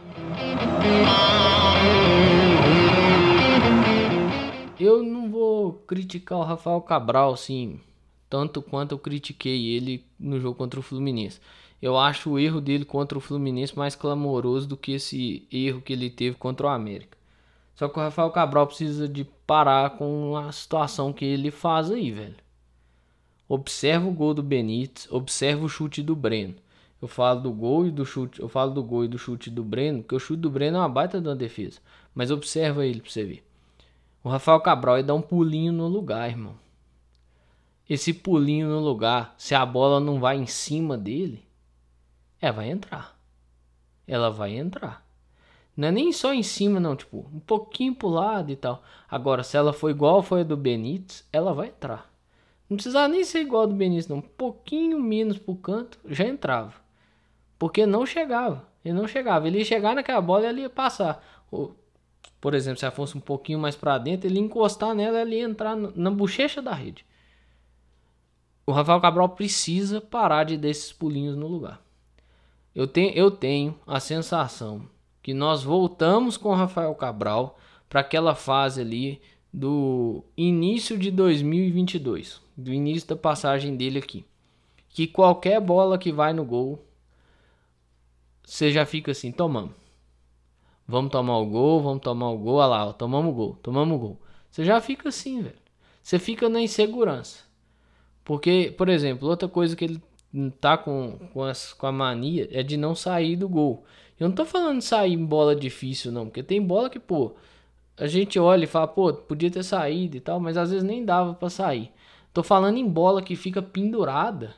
Eu 4.78 5.02
não 5.02 5.30
vou 5.30 5.74
criticar 5.74 6.38
o 6.38 6.42
Rafael 6.42 6.80
Cabral, 6.80 7.34
assim, 7.34 7.78
tanto 8.30 8.62
quanto 8.62 8.92
eu 8.92 8.98
critiquei 8.98 9.66
ele 9.66 10.02
no 10.18 10.40
jogo 10.40 10.56
contra 10.56 10.80
o 10.80 10.82
Fluminense. 10.82 11.38
Eu 11.82 11.98
acho 11.98 12.30
o 12.30 12.38
erro 12.38 12.62
dele 12.62 12.86
contra 12.86 13.18
o 13.18 13.20
Fluminense 13.20 13.76
mais 13.76 13.94
clamoroso 13.94 14.66
do 14.66 14.76
que 14.76 14.92
esse 14.92 15.46
erro 15.52 15.82
que 15.82 15.92
ele 15.92 16.08
teve 16.08 16.36
contra 16.36 16.66
o 16.66 16.70
América. 16.70 17.18
Só 17.74 17.88
que 17.88 17.98
o 17.98 18.02
Rafael 18.02 18.30
Cabral 18.30 18.66
precisa 18.66 19.06
de 19.06 19.24
parar 19.50 19.90
com 19.98 20.36
a 20.36 20.52
situação 20.52 21.12
que 21.12 21.24
ele 21.24 21.50
faz 21.50 21.90
aí, 21.90 22.12
velho. 22.12 22.36
Observa 23.48 24.06
o 24.06 24.12
gol 24.12 24.32
do 24.32 24.44
Benítez, 24.44 25.08
observa 25.10 25.64
o 25.64 25.68
chute 25.68 26.04
do 26.04 26.14
Breno. 26.14 26.54
Eu 27.02 27.08
falo 27.08 27.40
do 27.40 27.50
gol 27.50 27.84
e 27.84 27.90
do 27.90 28.06
chute, 28.06 28.38
eu 28.38 28.48
falo 28.48 28.70
do 28.70 28.80
gol 28.80 29.06
e 29.06 29.08
do 29.08 29.18
chute 29.18 29.50
do 29.50 29.64
Breno, 29.64 30.02
porque 30.02 30.14
o 30.14 30.20
chute 30.20 30.40
do 30.40 30.48
Breno 30.48 30.76
é 30.76 30.80
uma 30.80 30.88
baita 30.88 31.20
de 31.20 31.26
uma 31.26 31.34
defesa. 31.34 31.80
Mas 32.14 32.30
observa 32.30 32.86
ele 32.86 33.00
pra 33.00 33.10
você 33.10 33.24
ver. 33.24 33.44
O 34.22 34.28
Rafael 34.28 34.60
Cabral 34.60 34.98
ia 34.98 35.02
dar 35.02 35.14
um 35.14 35.20
pulinho 35.20 35.72
no 35.72 35.88
lugar, 35.88 36.30
irmão. 36.30 36.54
Esse 37.88 38.14
pulinho 38.14 38.68
no 38.68 38.78
lugar, 38.78 39.34
se 39.36 39.52
a 39.52 39.66
bola 39.66 39.98
não 39.98 40.20
vai 40.20 40.36
em 40.36 40.46
cima 40.46 40.96
dele, 40.96 41.42
é, 42.40 42.52
vai 42.52 42.70
entrar. 42.70 43.18
Ela 44.06 44.30
vai 44.30 44.56
entrar. 44.56 45.04
Não 45.80 45.88
é 45.88 45.90
nem 45.90 46.12
só 46.12 46.34
em 46.34 46.42
cima, 46.42 46.78
não, 46.78 46.94
tipo, 46.94 47.26
um 47.32 47.40
pouquinho 47.40 47.94
pro 47.94 48.08
lado 48.08 48.52
e 48.52 48.56
tal. 48.56 48.82
Agora, 49.08 49.42
se 49.42 49.56
ela 49.56 49.72
for 49.72 49.88
igual 49.88 50.22
foi 50.22 50.42
a 50.42 50.44
do 50.44 50.54
Benítez, 50.54 51.26
ela 51.32 51.54
vai 51.54 51.68
entrar. 51.68 52.12
Não 52.68 52.76
precisava 52.76 53.08
nem 53.08 53.24
ser 53.24 53.40
igual 53.40 53.62
a 53.62 53.66
do 53.66 53.74
Benítez, 53.74 54.06
não. 54.06 54.18
Um 54.18 54.20
pouquinho 54.20 55.00
menos 55.00 55.38
pro 55.38 55.54
canto, 55.54 55.98
já 56.04 56.26
entrava. 56.26 56.74
Porque 57.58 57.86
não 57.86 58.04
chegava. 58.04 58.68
Ele 58.84 58.92
não 58.92 59.08
chegava. 59.08 59.46
Ele 59.46 59.60
ia 59.60 59.64
chegar 59.64 59.94
naquela 59.94 60.20
bola 60.20 60.44
e 60.44 60.48
ele 60.50 60.60
ia 60.60 60.68
passar 60.68 61.24
por 62.38 62.54
exemplo, 62.54 62.78
se 62.78 62.84
ela 62.84 62.94
fosse 62.94 63.16
um 63.16 63.20
pouquinho 63.20 63.58
mais 63.58 63.74
para 63.74 63.96
dentro, 63.96 64.26
ele 64.26 64.38
encostar 64.38 64.94
nela, 64.94 65.22
ele 65.22 65.36
ia 65.36 65.44
entrar 65.44 65.74
na 65.74 66.10
bochecha 66.10 66.60
da 66.60 66.74
rede. 66.74 67.06
O 68.66 68.72
Rafael 68.72 69.00
Cabral 69.00 69.30
precisa 69.30 69.98
parar 69.98 70.44
de 70.44 70.58
dar 70.58 70.68
esses 70.68 70.92
pulinhos 70.92 71.36
no 71.36 71.46
lugar. 71.46 71.80
Eu 72.74 72.86
tenho, 72.86 73.14
eu 73.14 73.30
tenho 73.30 73.80
a 73.86 73.98
sensação 73.98 74.86
que 75.22 75.34
nós 75.34 75.62
voltamos 75.62 76.36
com 76.36 76.54
Rafael 76.54 76.94
Cabral 76.94 77.58
para 77.88 78.00
aquela 78.00 78.34
fase 78.34 78.80
ali 78.80 79.20
do 79.52 80.24
início 80.36 80.96
de 80.96 81.10
2022, 81.10 82.40
do 82.56 82.72
início 82.72 83.08
da 83.08 83.16
passagem 83.16 83.76
dele 83.76 83.98
aqui. 83.98 84.24
Que 84.88 85.06
qualquer 85.06 85.60
bola 85.60 85.98
que 85.98 86.12
vai 86.12 86.32
no 86.32 86.44
gol, 86.44 86.84
você 88.44 88.70
já 88.70 88.84
fica 88.86 89.12
assim, 89.12 89.30
tomamos. 89.30 89.72
Vamos 90.86 91.12
tomar 91.12 91.38
o 91.38 91.46
gol, 91.46 91.80
vamos 91.80 92.02
tomar 92.02 92.30
o 92.30 92.38
gol. 92.38 92.56
Olha 92.56 92.66
lá, 92.66 92.86
ó, 92.88 92.92
tomamos 92.92 93.32
o 93.32 93.34
gol, 93.34 93.58
tomamos 93.62 93.96
o 93.96 93.98
gol. 93.98 94.20
Você 94.50 94.64
já 94.64 94.80
fica 94.80 95.08
assim, 95.08 95.42
velho. 95.42 95.54
Você 96.02 96.18
fica 96.18 96.48
na 96.48 96.60
insegurança. 96.60 97.44
Porque, 98.24 98.74
por 98.76 98.88
exemplo, 98.88 99.28
outra 99.28 99.48
coisa 99.48 99.76
que 99.76 99.84
ele 99.84 100.02
tá 100.60 100.78
com, 100.78 101.18
com, 101.32 101.42
as, 101.42 101.72
com 101.72 101.86
a 101.86 101.92
mania 101.92 102.48
é 102.52 102.62
de 102.62 102.76
não 102.76 102.94
sair 102.94 103.36
do 103.36 103.48
gol. 103.48 103.84
Eu 104.18 104.28
não 104.28 104.34
tô 104.34 104.44
falando 104.44 104.80
sair 104.80 105.14
em 105.14 105.24
bola 105.24 105.56
difícil, 105.56 106.12
não. 106.12 106.26
Porque 106.26 106.42
tem 106.42 106.60
bola 106.62 106.90
que, 106.90 106.98
pô, 106.98 107.34
a 107.96 108.06
gente 108.06 108.38
olha 108.38 108.64
e 108.64 108.68
fala, 108.68 108.86
pô, 108.86 109.12
podia 109.12 109.50
ter 109.50 109.62
saído 109.62 110.16
e 110.16 110.20
tal, 110.20 110.38
mas 110.38 110.56
às 110.56 110.70
vezes 110.70 110.86
nem 110.86 111.04
dava 111.04 111.34
para 111.34 111.50
sair. 111.50 111.90
Tô 112.32 112.42
falando 112.42 112.76
em 112.76 112.88
bola 112.88 113.22
que 113.22 113.34
fica 113.34 113.60
pendurada. 113.60 114.54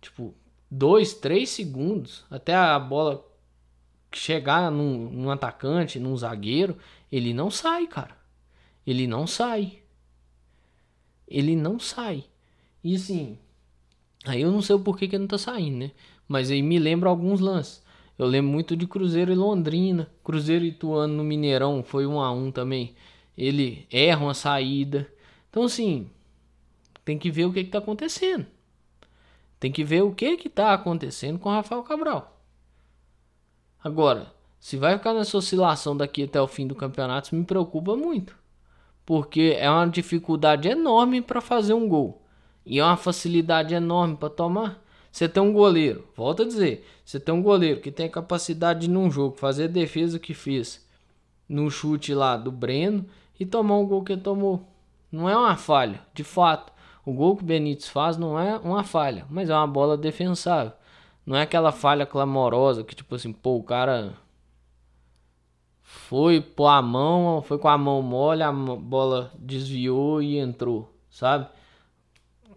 Tipo, 0.00 0.34
dois, 0.70 1.14
três 1.14 1.50
segundos 1.50 2.24
até 2.30 2.54
a 2.54 2.78
bola 2.78 3.24
chegar 4.12 4.70
num, 4.70 5.10
num 5.10 5.30
atacante, 5.30 5.98
num 5.98 6.16
zagueiro, 6.16 6.78
ele 7.12 7.34
não 7.34 7.50
sai, 7.50 7.86
cara. 7.86 8.16
Ele 8.86 9.06
não 9.06 9.26
sai. 9.26 9.80
Ele 11.26 11.54
não 11.54 11.78
sai. 11.78 12.24
E 12.82 12.94
assim, 12.94 13.38
aí 14.28 14.42
eu 14.42 14.52
não 14.52 14.62
sei 14.62 14.76
o 14.76 14.80
porquê 14.80 15.08
que 15.08 15.18
não 15.18 15.26
tá 15.26 15.38
saindo, 15.38 15.78
né? 15.78 15.90
Mas 16.26 16.50
aí 16.50 16.62
me 16.62 16.78
lembra 16.78 17.08
alguns 17.08 17.40
lances. 17.40 17.82
Eu 18.18 18.26
lembro 18.26 18.50
muito 18.50 18.76
de 18.76 18.86
Cruzeiro 18.86 19.32
e 19.32 19.34
Londrina. 19.34 20.10
Cruzeiro 20.24 20.64
e 20.64 20.68
Ituano 20.68 21.14
no 21.14 21.24
Mineirão 21.24 21.82
foi 21.82 22.06
um 22.06 22.20
a 22.20 22.30
um 22.32 22.50
também. 22.50 22.94
Ele 23.36 23.86
erra 23.90 24.24
uma 24.24 24.34
saída. 24.34 25.08
Então 25.48 25.62
assim, 25.62 26.10
tem 27.04 27.18
que 27.18 27.30
ver 27.30 27.46
o 27.46 27.52
que 27.52 27.64
que 27.64 27.70
tá 27.70 27.78
acontecendo. 27.78 28.46
Tem 29.58 29.72
que 29.72 29.82
ver 29.82 30.02
o 30.02 30.14
que 30.14 30.36
que 30.36 30.48
tá 30.48 30.72
acontecendo 30.72 31.38
com 31.38 31.48
o 31.48 31.52
Rafael 31.52 31.82
Cabral. 31.82 32.40
Agora, 33.82 34.32
se 34.60 34.76
vai 34.76 34.96
ficar 34.96 35.14
nessa 35.14 35.38
oscilação 35.38 35.96
daqui 35.96 36.24
até 36.24 36.40
o 36.40 36.48
fim 36.48 36.66
do 36.66 36.74
campeonato, 36.74 37.34
me 37.34 37.44
preocupa 37.44 37.96
muito. 37.96 38.36
Porque 39.06 39.56
é 39.58 39.70
uma 39.70 39.86
dificuldade 39.86 40.68
enorme 40.68 41.22
para 41.22 41.40
fazer 41.40 41.74
um 41.74 41.88
gol. 41.88 42.22
E 42.68 42.78
é 42.78 42.84
uma 42.84 42.98
facilidade 42.98 43.74
enorme 43.74 44.14
para 44.14 44.28
tomar. 44.28 44.84
Você 45.10 45.26
tem 45.26 45.42
um 45.42 45.54
goleiro, 45.54 46.06
volta 46.14 46.42
a 46.42 46.46
dizer, 46.46 46.86
você 47.02 47.18
tem 47.18 47.34
um 47.34 47.42
goleiro 47.42 47.80
que 47.80 47.90
tem 47.90 48.10
capacidade 48.10 48.80
de 48.80 48.90
num 48.90 49.10
jogo 49.10 49.38
fazer 49.38 49.64
a 49.64 49.68
defesa 49.68 50.18
que 50.18 50.34
fez 50.34 50.86
no 51.48 51.70
chute 51.70 52.12
lá 52.12 52.36
do 52.36 52.52
Breno 52.52 53.06
e 53.40 53.46
tomar 53.46 53.78
um 53.78 53.86
gol 53.86 54.04
que 54.04 54.14
tomou. 54.18 54.68
Não 55.10 55.26
é 55.26 55.34
uma 55.34 55.56
falha, 55.56 56.02
de 56.12 56.22
fato. 56.22 56.70
O 57.06 57.12
gol 57.14 57.36
que 57.36 57.42
o 57.42 57.46
Benítez 57.46 57.88
faz 57.88 58.18
não 58.18 58.38
é 58.38 58.58
uma 58.58 58.84
falha, 58.84 59.24
mas 59.30 59.48
é 59.48 59.54
uma 59.54 59.66
bola 59.66 59.96
defensável. 59.96 60.72
Não 61.24 61.36
é 61.36 61.42
aquela 61.42 61.72
falha 61.72 62.04
clamorosa 62.04 62.84
que, 62.84 62.94
tipo 62.94 63.14
assim, 63.14 63.32
pô, 63.32 63.56
o 63.56 63.62
cara 63.62 64.12
foi 65.82 66.42
pôr 66.42 66.66
a 66.66 66.82
mão, 66.82 67.40
foi 67.40 67.58
com 67.58 67.68
a 67.68 67.78
mão 67.78 68.02
mole, 68.02 68.42
a 68.42 68.52
bola 68.52 69.32
desviou 69.38 70.20
e 70.20 70.36
entrou, 70.36 70.94
sabe? 71.08 71.48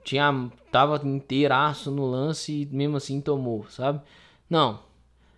Tinha 0.03 0.51
tava 0.71 0.99
inteiraço 1.07 1.91
no 1.91 2.05
lance 2.05 2.61
e 2.61 2.65
mesmo 2.67 2.97
assim 2.97 3.21
tomou, 3.21 3.69
sabe? 3.69 4.01
Não. 4.49 4.79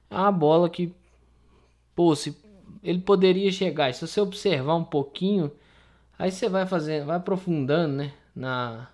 É 0.10 0.16
uma 0.16 0.32
bola 0.32 0.70
que 0.70 0.94
pô, 1.96 2.16
se 2.16 2.38
ele 2.84 3.00
poderia 3.00 3.52
chegar, 3.52 3.94
se 3.94 4.06
você 4.06 4.20
observar 4.20 4.76
um 4.76 4.84
pouquinho, 4.84 5.52
aí 6.18 6.32
você 6.32 6.50
vai 6.50 6.66
fazendo, 6.66 7.06
vai 7.06 7.18
aprofundando, 7.18 7.94
né, 7.96 8.14
na 8.36 8.90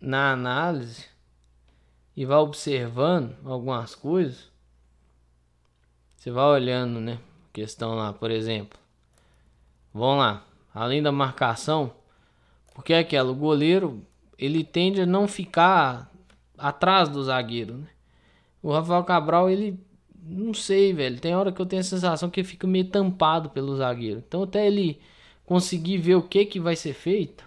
na 0.00 0.32
análise 0.32 1.06
e 2.16 2.24
vai 2.24 2.38
observando 2.38 3.36
algumas 3.44 3.94
coisas, 3.94 4.50
você 6.16 6.30
vai 6.30 6.44
olhando, 6.44 7.00
né, 7.00 7.18
questão 7.52 7.94
lá, 7.94 8.12
por 8.12 8.30
exemplo. 8.30 8.78
Vamos 9.92 10.18
lá, 10.18 10.44
além 10.72 11.02
da 11.02 11.10
marcação, 11.10 11.92
porque 12.78 12.92
é 12.92 13.00
aquela, 13.00 13.32
o 13.32 13.34
goleiro, 13.34 14.06
ele 14.38 14.62
tende 14.62 15.00
a 15.00 15.06
não 15.06 15.26
ficar 15.26 16.12
atrás 16.56 17.08
do 17.08 17.20
zagueiro, 17.24 17.78
né? 17.78 17.88
O 18.62 18.70
Rafael 18.70 19.02
Cabral, 19.02 19.50
ele 19.50 19.76
não 20.22 20.54
sei, 20.54 20.92
velho. 20.92 21.18
Tem 21.18 21.34
hora 21.34 21.50
que 21.50 21.60
eu 21.60 21.66
tenho 21.66 21.80
a 21.80 21.84
sensação 21.84 22.30
que 22.30 22.38
ele 22.38 22.46
fica 22.46 22.68
meio 22.68 22.88
tampado 22.88 23.50
pelo 23.50 23.76
zagueiro. 23.76 24.22
Então 24.24 24.44
até 24.44 24.64
ele 24.64 25.00
conseguir 25.44 25.98
ver 25.98 26.14
o 26.14 26.22
que 26.22 26.44
que 26.44 26.60
vai 26.60 26.76
ser 26.76 26.92
feito, 26.92 27.44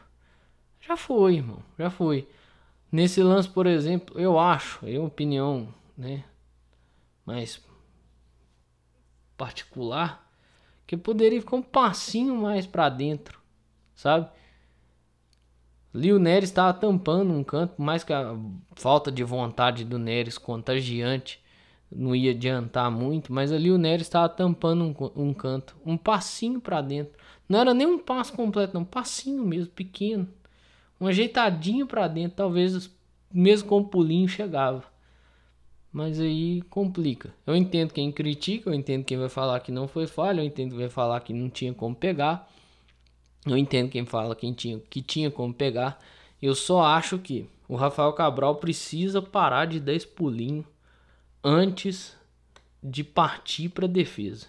já 0.82 0.98
foi, 0.98 1.36
irmão, 1.36 1.64
já 1.80 1.90
foi. 1.90 2.28
Nesse 2.92 3.24
lance, 3.24 3.48
por 3.48 3.66
exemplo, 3.66 4.20
eu 4.20 4.38
acho, 4.38 4.86
é 4.86 5.00
uma 5.00 5.08
opinião, 5.08 5.74
né, 5.98 6.26
mais 7.26 7.62
particular, 9.38 10.30
que 10.86 10.98
poderia 10.98 11.40
ficar 11.40 11.56
um 11.56 11.62
passinho 11.62 12.36
mais 12.36 12.68
para 12.68 12.90
dentro, 12.90 13.40
sabe? 13.96 14.30
Lio 15.94 16.18
Neres 16.18 16.50
estava 16.50 16.74
tampando 16.74 17.34
um 17.34 17.44
canto, 17.44 17.76
por 17.76 17.84
mais 17.84 18.04
que 18.04 18.14
a 18.14 18.36
falta 18.76 19.12
de 19.12 19.24
vontade 19.24 19.84
do 19.84 20.00
Neres 20.00 20.38
contagiante 20.38 21.42
não 21.92 22.16
ia 22.16 22.32
adiantar 22.32 22.90
muito, 22.90 23.34
mas 23.34 23.52
ali 23.52 23.70
o 23.70 23.78
Neres 23.78 24.08
estava 24.08 24.30
tampando 24.30 24.84
um, 24.86 25.22
um, 25.22 25.34
canto, 25.34 25.76
um 25.86 25.98
passinho 25.98 26.62
para 26.62 26.82
dentro. 26.82 27.14
Não 27.48 27.60
era 27.60 27.74
nem 27.74 27.86
um 27.86 28.00
passo 28.00 28.32
completo, 28.34 28.74
não, 28.74 28.82
um 28.82 28.86
passinho 28.86 29.44
mesmo, 29.44 29.72
pequeno. 29.74 30.28
Um 31.00 31.08
ajeitadinho 31.08 31.86
para 31.86 32.08
dentro, 32.08 32.38
talvez 32.38 32.90
mesmo 33.34 33.68
com 33.68 33.80
o 33.80 33.86
pulinho 33.86 34.30
chegava. 34.30 34.84
Mas 35.92 36.22
aí 36.22 36.62
complica. 36.70 37.34
Eu 37.46 37.54
entendo 37.54 37.92
quem 37.92 38.10
critica, 38.12 38.70
eu 38.70 38.74
entendo 38.74 39.04
quem 39.04 39.18
vai 39.18 39.28
falar 39.28 39.60
que 39.60 39.72
não 39.72 39.90
foi 39.90 40.08
falha, 40.08 40.40
eu 40.40 40.46
entendo 40.46 40.70
quem 40.70 40.80
vai 40.80 40.90
falar 40.90 41.20
que 41.20 41.34
não 41.34 41.50
tinha 41.50 41.74
como 41.74 41.94
pegar. 41.94 42.50
Eu 43.46 43.58
entendo 43.58 43.90
quem 43.90 44.06
fala 44.06 44.36
quem 44.36 44.54
tinha, 44.54 44.80
que 44.90 45.02
tinha 45.02 45.32
como 45.32 45.54
pegar. 45.54 46.00
Eu 46.42 46.54
só 46.56 46.84
acho 46.84 47.18
que 47.18 47.48
o 47.68 47.76
Rafael 47.76 48.14
Cabral 48.14 48.56
precisa 48.56 49.22
parar 49.22 49.66
de 49.66 49.80
dar 49.80 49.94
esse 49.94 50.08
pulinho 50.08 50.66
antes 51.44 52.16
de 52.84 53.04
partir 53.04 53.70
para 53.70 53.88
defesa. 53.88 54.48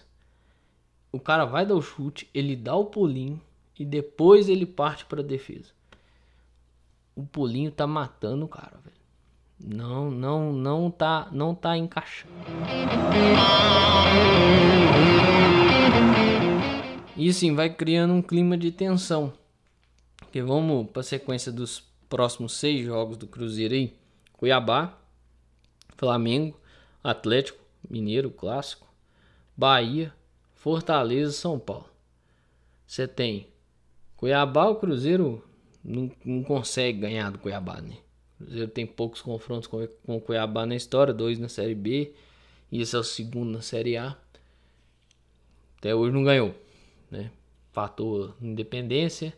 O 1.11 1.19
cara 1.19 1.45
vai 1.45 1.65
dar 1.65 1.75
o 1.75 1.81
chute, 1.81 2.29
ele 2.33 2.55
dá 2.55 2.75
o 2.75 2.85
pulinho 2.85 3.39
e 3.77 3.85
depois 3.85 4.49
ele 4.49 4.65
parte 4.65 5.05
para 5.05 5.23
defesa. 5.23 5.71
O 7.15 7.23
pulinho 7.23 7.71
tá 7.71 7.85
matando 7.85 8.45
o 8.45 8.47
cara, 8.47 8.77
velho. 8.83 9.03
Não, 9.75 10.11
não, 10.11 10.51
não 10.51 10.91
tá, 10.91 11.29
não 11.31 11.55
tá 11.55 11.77
encaixando. 11.77 12.33
E 17.15 17.31
sim, 17.31 17.53
vai 17.53 17.71
criando 17.71 18.13
um 18.13 18.21
clima 18.21 18.57
de 18.57 18.71
tensão. 18.71 19.33
Que 20.31 20.41
vamos 20.41 20.89
para 20.89 21.01
a 21.01 21.03
sequência 21.03 21.51
dos 21.51 21.83
próximos 22.09 22.53
seis 22.53 22.85
jogos 22.85 23.17
do 23.17 23.27
Cruzeiro 23.27 23.73
aí. 23.73 23.93
Cuiabá, 24.33 24.97
Flamengo, 25.95 26.59
Atlético 27.03 27.63
Mineiro 27.89 28.31
clássico, 28.31 28.87
Bahia, 29.55 30.13
Fortaleza, 30.55 31.31
São 31.31 31.59
Paulo. 31.59 31.89
Você 32.87 33.07
tem 33.07 33.47
Cuiabá, 34.15 34.67
o 34.69 34.75
Cruzeiro 34.75 35.43
não, 35.83 36.11
não, 36.23 36.43
consegue 36.43 36.99
ganhar 36.99 37.29
do 37.29 37.39
Cuiabá, 37.39 37.81
né? 37.81 37.97
O 38.39 38.45
Cruzeiro 38.45 38.71
tem 38.71 38.85
poucos 38.85 39.21
confrontos 39.21 39.67
com, 39.67 39.87
com 40.05 40.17
o 40.17 40.21
Cuiabá 40.21 40.65
na 40.65 40.75
história, 40.75 41.13
dois 41.13 41.37
na 41.37 41.49
Série 41.49 41.75
B, 41.75 42.13
e 42.71 42.81
esse 42.81 42.95
é 42.95 42.99
o 42.99 43.03
segundo 43.03 43.51
na 43.51 43.61
Série 43.61 43.97
A. 43.97 44.17
Até 45.77 45.93
hoje 45.93 46.13
não 46.13 46.23
ganhou, 46.23 46.55
né? 47.13 47.31
Fatou 47.71 48.33
Independência, 48.41 49.33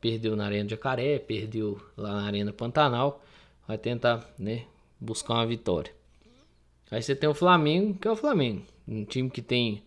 perdeu 0.00 0.36
na 0.36 0.46
Arena 0.46 0.68
Jacaré, 0.68 1.18
perdeu 1.18 1.80
lá 1.96 2.12
na 2.12 2.26
Arena 2.26 2.52
Pantanal, 2.52 3.24
vai 3.66 3.78
tentar, 3.78 4.28
né, 4.38 4.64
buscar 5.00 5.34
uma 5.34 5.46
vitória. 5.46 5.92
Aí 6.90 7.02
você 7.02 7.14
tem 7.14 7.28
o 7.28 7.34
Flamengo, 7.34 7.94
que 7.94 8.08
é 8.08 8.10
o 8.10 8.16
Flamengo. 8.16 8.62
Um 8.86 9.04
time 9.04 9.30
que 9.30 9.40
tem 9.40 9.82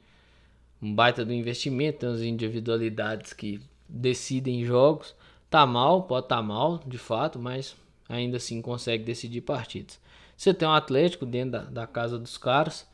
um 0.81 0.93
baita 0.93 1.25
do 1.25 1.33
investimento, 1.33 1.99
tem 1.99 2.09
as 2.09 2.21
individualidades 2.21 3.33
que 3.33 3.59
decidem 3.87 4.63
jogos. 4.63 5.13
Tá 5.49 5.65
mal, 5.65 6.03
pode 6.03 6.27
tá 6.27 6.41
mal, 6.41 6.81
de 6.87 6.97
fato, 6.97 7.37
mas 7.37 7.75
ainda 8.07 8.37
assim 8.37 8.61
consegue 8.61 9.03
decidir 9.03 9.41
partidas. 9.41 9.99
Você 10.35 10.53
tem 10.53 10.67
um 10.67 10.71
Atlético 10.71 11.25
dentro 11.25 11.51
da, 11.51 11.63
da 11.63 11.87
casa 11.87 12.17
dos 12.17 12.37
caras. 12.37 12.87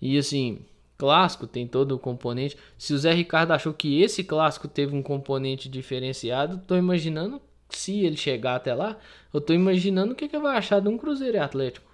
E 0.00 0.18
assim, 0.18 0.60
clássico 0.96 1.46
tem 1.46 1.66
todo 1.66 1.92
o 1.92 1.98
componente. 1.98 2.56
Se 2.78 2.92
o 2.92 2.98
Zé 2.98 3.12
Ricardo 3.12 3.52
achou 3.52 3.72
que 3.72 4.00
esse 4.00 4.24
clássico 4.24 4.68
teve 4.68 4.94
um 4.94 5.02
componente 5.02 5.68
diferenciado, 5.68 6.60
tô 6.66 6.76
imaginando, 6.76 7.40
se 7.68 8.04
ele 8.04 8.16
chegar 8.16 8.56
até 8.56 8.74
lá, 8.74 8.98
eu 9.32 9.40
tô 9.40 9.52
imaginando 9.52 10.12
o 10.12 10.16
que, 10.16 10.28
que 10.28 10.38
vai 10.38 10.56
achar 10.56 10.80
de 10.80 10.88
um 10.88 10.98
Cruzeiro 10.98 11.36
e 11.36 11.40
Atlético. 11.40 11.86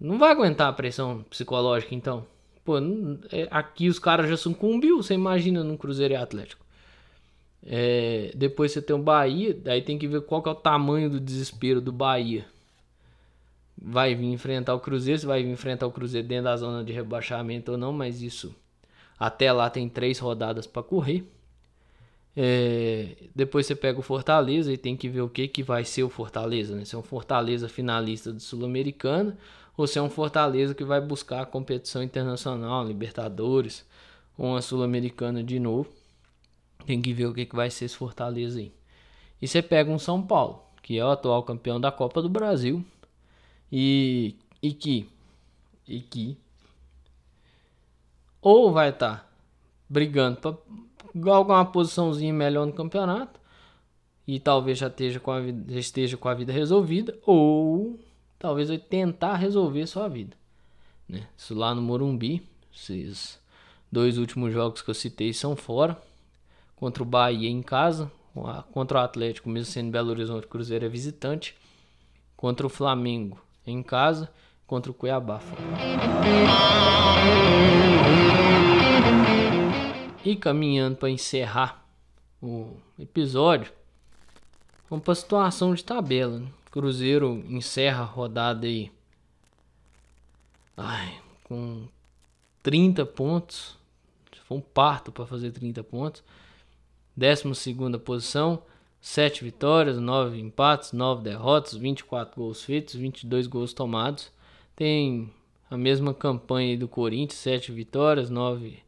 Não 0.00 0.18
vai 0.18 0.30
aguentar 0.30 0.68
a 0.68 0.72
pressão 0.72 1.24
psicológica, 1.28 1.94
então. 1.94 2.26
Pô, 2.64 2.78
é, 3.32 3.48
aqui 3.50 3.88
os 3.88 3.98
caras 3.98 4.28
já 4.28 4.36
sucumbiu, 4.36 5.02
você 5.02 5.14
imagina 5.14 5.64
num 5.64 5.76
Cruzeiro 5.76 6.14
e 6.14 6.16
Atlético. 6.16 6.64
É, 7.64 8.30
depois 8.34 8.72
você 8.72 8.80
tem 8.80 8.94
o 8.94 9.02
Bahia, 9.02 9.54
daí 9.54 9.82
tem 9.82 9.98
que 9.98 10.06
ver 10.06 10.20
qual 10.22 10.42
que 10.42 10.48
é 10.48 10.52
o 10.52 10.54
tamanho 10.54 11.10
do 11.10 11.18
desespero 11.18 11.80
do 11.80 11.90
Bahia. 11.90 12.46
Vai 13.80 14.14
vir 14.14 14.26
enfrentar 14.26 14.74
o 14.74 14.80
Cruzeiro, 14.80 15.20
se 15.20 15.26
vai 15.26 15.42
vir 15.42 15.50
enfrentar 15.50 15.86
o 15.86 15.92
Cruzeiro 15.92 16.26
dentro 16.26 16.44
da 16.44 16.56
zona 16.56 16.82
de 16.82 16.92
rebaixamento 16.92 17.72
ou 17.72 17.78
não, 17.78 17.92
mas 17.92 18.22
isso 18.22 18.54
até 19.18 19.52
lá 19.52 19.70
tem 19.70 19.88
três 19.88 20.18
rodadas 20.18 20.66
para 20.66 20.82
correr. 20.82 21.24
É, 22.36 23.16
depois 23.34 23.66
você 23.66 23.74
pega 23.74 23.98
o 23.98 24.02
Fortaleza 24.02 24.72
e 24.72 24.76
tem 24.76 24.96
que 24.96 25.08
ver 25.08 25.22
o 25.22 25.28
que, 25.28 25.48
que 25.48 25.62
vai 25.62 25.84
ser 25.84 26.04
o 26.04 26.08
Fortaleza. 26.08 26.76
Né? 26.76 26.84
Se 26.84 26.94
é 26.94 26.98
um 26.98 27.02
Fortaleza 27.02 27.68
finalista 27.68 28.32
do 28.32 28.40
Sul-Americana 28.40 29.36
ou 29.76 29.86
se 29.86 29.98
é 29.98 30.02
um 30.02 30.10
Fortaleza 30.10 30.74
que 30.74 30.84
vai 30.84 31.00
buscar 31.00 31.42
a 31.42 31.46
competição 31.46 32.02
internacional, 32.02 32.86
Libertadores 32.86 33.84
ou 34.36 34.50
uma 34.50 34.62
Sul-Americana 34.62 35.42
de 35.42 35.58
novo. 35.58 35.90
Tem 36.86 37.02
que 37.02 37.12
ver 37.12 37.26
o 37.26 37.34
que, 37.34 37.44
que 37.44 37.56
vai 37.56 37.70
ser 37.70 37.86
esse 37.86 37.96
Fortaleza 37.96 38.60
aí. 38.60 38.72
E 39.42 39.48
você 39.48 39.60
pega 39.60 39.90
um 39.90 39.98
São 39.98 40.22
Paulo, 40.22 40.62
que 40.80 40.96
é 40.96 41.04
o 41.04 41.10
atual 41.10 41.42
campeão 41.42 41.80
da 41.80 41.90
Copa 41.90 42.22
do 42.22 42.28
Brasil 42.28 42.84
e, 43.70 44.36
e 44.62 44.72
que 44.72 45.08
e 45.86 46.00
que 46.00 46.38
ou 48.40 48.72
vai 48.72 48.90
estar 48.90 49.16
tá 49.16 49.26
brigando 49.88 50.36
para 50.40 51.34
alguma 51.34 51.64
posiçãozinha 51.64 52.32
melhor 52.32 52.66
no 52.66 52.72
campeonato 52.72 53.40
e 54.26 54.38
talvez 54.38 54.78
já 54.78 54.88
esteja 54.88 55.18
com 55.18 55.30
a 55.30 55.40
vida, 55.40 55.78
esteja 55.78 56.16
com 56.16 56.28
a 56.28 56.34
vida 56.34 56.52
resolvida 56.52 57.18
ou 57.24 57.98
talvez 58.38 58.68
vai 58.68 58.78
tentar 58.78 59.36
resolver 59.36 59.86
sua 59.86 60.06
vida. 60.08 60.36
Né? 61.08 61.26
Isso 61.36 61.54
lá 61.54 61.74
no 61.74 61.80
Morumbi, 61.80 62.42
esses 62.72 63.40
dois 63.90 64.18
últimos 64.18 64.52
jogos 64.52 64.82
que 64.82 64.90
eu 64.90 64.94
citei 64.94 65.32
são 65.32 65.56
fora. 65.56 65.96
Contra 66.76 67.02
o 67.02 67.06
Bahia 67.06 67.48
em 67.48 67.62
casa, 67.62 68.12
contra 68.70 68.98
o 68.98 69.02
Atlético, 69.02 69.48
mesmo 69.48 69.72
sendo 69.72 69.90
Belo 69.90 70.10
Horizonte, 70.10 70.46
Cruzeiro 70.46 70.84
é 70.84 70.88
visitante. 70.88 71.56
Contra 72.36 72.64
o 72.64 72.70
Flamengo 72.70 73.40
em 73.70 73.82
casa, 73.82 74.30
contra 74.66 74.90
o 74.90 74.94
Cuiabá. 74.94 75.40
E 80.24 80.36
caminhando 80.36 80.96
para 80.96 81.10
encerrar 81.10 81.86
o 82.42 82.76
episódio, 82.98 83.72
vamos 84.88 85.04
para 85.04 85.12
a 85.12 85.16
situação 85.16 85.74
de 85.74 85.84
tabela. 85.84 86.38
Né? 86.38 86.48
Cruzeiro 86.70 87.44
encerra 87.48 88.02
a 88.02 88.06
rodada 88.06 88.66
aí 88.66 88.92
ai, 90.78 91.20
com 91.44 91.88
30 92.62 93.04
pontos. 93.04 93.76
Foi 94.44 94.56
um 94.56 94.62
parto 94.62 95.12
para 95.12 95.26
fazer 95.26 95.50
30 95.50 95.82
pontos. 95.82 96.22
12 97.16 97.74
posição, 98.04 98.62
7 99.00 99.44
vitórias, 99.44 99.98
9 99.98 100.38
empates, 100.40 100.92
9 100.92 101.22
derrotas, 101.22 101.74
24 101.74 102.34
gols 102.36 102.62
feitos, 102.62 102.94
22 102.94 103.46
gols 103.46 103.72
tomados. 103.72 104.30
Tem 104.74 105.32
a 105.70 105.76
mesma 105.76 106.12
campanha 106.12 106.76
do 106.76 106.88
Corinthians, 106.88 107.40
7 107.40 107.72
vitórias, 107.72 108.28
9 108.28 108.78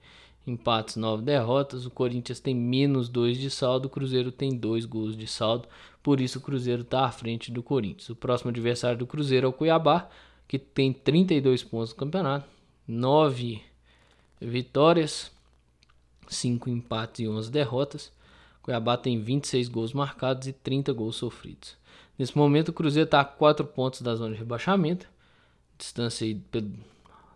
empates, 0.46 0.96
9 0.96 1.22
derrotas. 1.22 1.86
O 1.86 1.90
Corinthians 1.90 2.40
tem 2.40 2.54
menos 2.54 3.08
2 3.08 3.38
de 3.38 3.50
saldo, 3.50 3.86
o 3.86 3.90
Cruzeiro 3.90 4.32
tem 4.32 4.56
2 4.56 4.84
gols 4.84 5.16
de 5.16 5.26
saldo. 5.26 5.68
Por 6.02 6.20
isso 6.20 6.38
o 6.38 6.42
Cruzeiro 6.42 6.82
está 6.82 7.04
à 7.04 7.12
frente 7.12 7.50
do 7.50 7.62
Corinthians. 7.62 8.08
O 8.08 8.16
próximo 8.16 8.50
adversário 8.50 8.98
do 8.98 9.06
Cruzeiro 9.06 9.46
é 9.46 9.50
o 9.50 9.52
Cuiabá, 9.52 10.08
que 10.48 10.58
tem 10.58 10.92
32 10.92 11.62
pontos 11.62 11.90
no 11.90 11.96
campeonato, 11.96 12.46
9 12.88 13.62
vitórias, 14.40 15.30
5 16.26 16.68
empates 16.70 17.20
e 17.20 17.28
11 17.28 17.50
derrotas. 17.50 18.10
Cuiabá 18.62 18.96
tem 18.96 19.20
26 19.20 19.68
gols 19.68 19.92
marcados 19.92 20.46
e 20.46 20.52
30 20.52 20.92
gols 20.92 21.16
sofridos. 21.16 21.76
Nesse 22.18 22.36
momento 22.36 22.68
o 22.68 22.72
Cruzeiro 22.72 23.06
está 23.06 23.20
a 23.20 23.24
4 23.24 23.64
pontos 23.64 24.02
da 24.02 24.14
zona 24.14 24.32
de 24.32 24.38
rebaixamento, 24.38 25.08
distância 25.78 26.36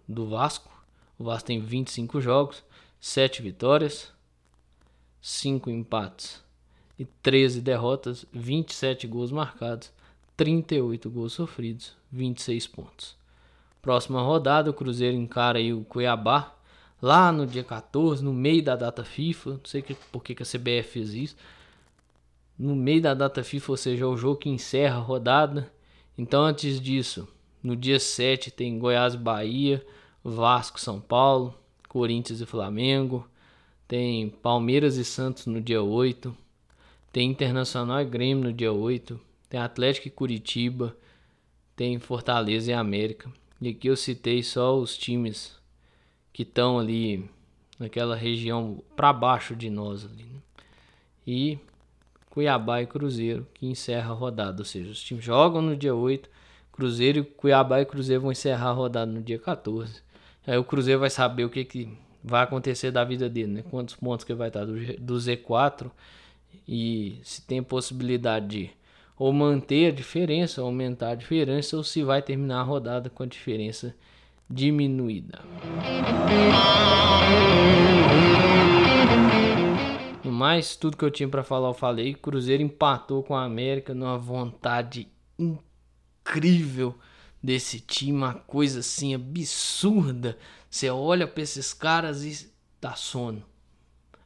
do 0.06 0.28
Vasco. 0.28 0.70
O 1.18 1.24
Vasco 1.24 1.46
tem 1.46 1.60
25 1.60 2.20
jogos, 2.20 2.62
7 3.00 3.40
vitórias, 3.40 4.12
5 5.22 5.70
empates 5.70 6.42
e 6.98 7.04
13 7.04 7.60
derrotas, 7.60 8.26
27 8.32 9.06
gols 9.06 9.32
marcados, 9.32 9.90
38 10.37 11.08
gols 11.08 11.32
sofridos, 11.32 11.96
26 12.12 12.66
pontos. 12.66 13.16
Próxima 13.80 14.20
rodada, 14.22 14.70
o 14.70 14.74
Cruzeiro 14.74 15.16
encara 15.16 15.58
aí 15.58 15.72
o 15.72 15.84
Cuiabá, 15.84 16.53
lá 17.04 17.30
no 17.30 17.46
dia 17.46 17.62
14, 17.62 18.24
no 18.24 18.32
meio 18.32 18.62
da 18.62 18.74
data 18.74 19.04
FIFA. 19.04 19.50
Não 19.50 19.60
sei 19.64 19.82
que, 19.82 19.94
por 20.10 20.24
que, 20.24 20.34
que 20.34 20.42
a 20.42 20.46
CBF 20.46 20.88
fez 20.90 21.12
isso. 21.12 21.36
No 22.58 22.74
meio 22.74 23.02
da 23.02 23.12
data 23.12 23.44
FIFA, 23.44 23.72
ou 23.72 23.76
seja, 23.76 24.04
é 24.04 24.06
o 24.06 24.16
jogo 24.16 24.40
que 24.40 24.48
encerra 24.48 24.96
a 24.96 25.02
rodada. 25.02 25.70
Então, 26.16 26.42
antes 26.42 26.80
disso, 26.80 27.28
no 27.62 27.76
dia 27.76 28.00
7 28.00 28.50
tem 28.50 28.78
Goiás 28.78 29.14
Bahia, 29.16 29.84
Vasco 30.22 30.80
São 30.80 30.98
Paulo, 30.98 31.54
Corinthians 31.90 32.40
e 32.40 32.46
Flamengo. 32.46 33.28
Tem 33.86 34.30
Palmeiras 34.30 34.96
e 34.96 35.04
Santos 35.04 35.44
no 35.44 35.60
dia 35.60 35.82
8. 35.82 36.34
Tem 37.12 37.30
Internacional 37.30 38.00
e 38.00 38.06
Grêmio 38.06 38.44
no 38.44 38.52
dia 38.52 38.72
8. 38.72 39.20
Tem 39.50 39.60
Atlético 39.60 40.08
e 40.08 40.10
Curitiba. 40.10 40.96
Tem 41.76 41.98
Fortaleza 41.98 42.70
e 42.70 42.74
América. 42.74 43.30
E 43.60 43.68
aqui 43.68 43.88
eu 43.88 43.96
citei 43.96 44.42
só 44.42 44.78
os 44.78 44.96
times 44.96 45.62
que 46.34 46.42
estão 46.42 46.80
ali 46.80 47.30
naquela 47.78 48.16
região 48.16 48.82
para 48.96 49.12
baixo 49.12 49.54
de 49.54 49.70
nós 49.70 50.04
ali. 50.04 50.24
Né? 50.24 50.40
E 51.24 51.58
Cuiabá 52.28 52.82
e 52.82 52.86
Cruzeiro 52.86 53.46
que 53.54 53.66
encerra 53.66 54.10
a 54.10 54.16
rodada, 54.16 54.60
ou 54.60 54.64
seja, 54.64 54.90
os 54.90 55.00
times 55.00 55.24
jogam 55.24 55.62
no 55.62 55.76
dia 55.76 55.94
8, 55.94 56.28
Cruzeiro, 56.72 57.24
Cuiabá 57.24 57.80
e 57.80 57.86
Cruzeiro 57.86 58.22
vão 58.22 58.32
encerrar 58.32 58.70
a 58.70 58.72
rodada 58.72 59.10
no 59.10 59.22
dia 59.22 59.38
14. 59.38 60.02
Aí 60.44 60.58
o 60.58 60.64
Cruzeiro 60.64 60.98
vai 60.98 61.08
saber 61.08 61.44
o 61.44 61.48
que, 61.50 61.64
que 61.64 61.96
vai 62.22 62.42
acontecer 62.42 62.90
da 62.90 63.04
vida 63.04 63.28
dele, 63.28 63.52
né? 63.52 63.64
Quantos 63.70 63.94
pontos 63.94 64.24
que 64.24 64.34
vai 64.34 64.48
estar 64.48 64.64
do, 64.64 64.74
do 64.98 65.14
Z4 65.14 65.88
e 66.66 67.20
se 67.22 67.42
tem 67.42 67.62
possibilidade 67.62 68.48
de 68.48 68.70
ou 69.16 69.32
manter 69.32 69.86
a 69.86 69.92
diferença, 69.92 70.60
aumentar 70.60 71.10
a 71.10 71.14
diferença, 71.14 71.76
ou 71.76 71.84
se 71.84 72.02
vai 72.02 72.20
terminar 72.20 72.58
a 72.58 72.64
rodada 72.64 73.08
com 73.08 73.22
a 73.22 73.26
diferença 73.26 73.94
diminuída. 74.48 75.40
No 80.22 80.33
mais, 80.33 80.76
tudo 80.76 80.96
que 80.96 81.04
eu 81.04 81.11
tinha 81.11 81.28
para 81.28 81.44
falar 81.44 81.68
eu 81.68 81.74
falei. 81.74 82.14
Cruzeiro 82.14 82.62
empatou 82.62 83.22
com 83.22 83.35
a 83.35 83.44
América 83.44 83.94
numa 83.94 84.18
vontade 84.18 85.09
incrível 85.38 86.94
desse 87.42 87.78
time, 87.78 88.12
uma 88.12 88.35
coisa 88.35 88.80
assim 88.80 89.14
absurda. 89.14 90.38
Você 90.70 90.88
olha 90.88 91.26
para 91.26 91.42
esses 91.42 91.74
caras 91.74 92.24
e 92.24 92.50
dá 92.80 92.94
sono. 92.94 93.42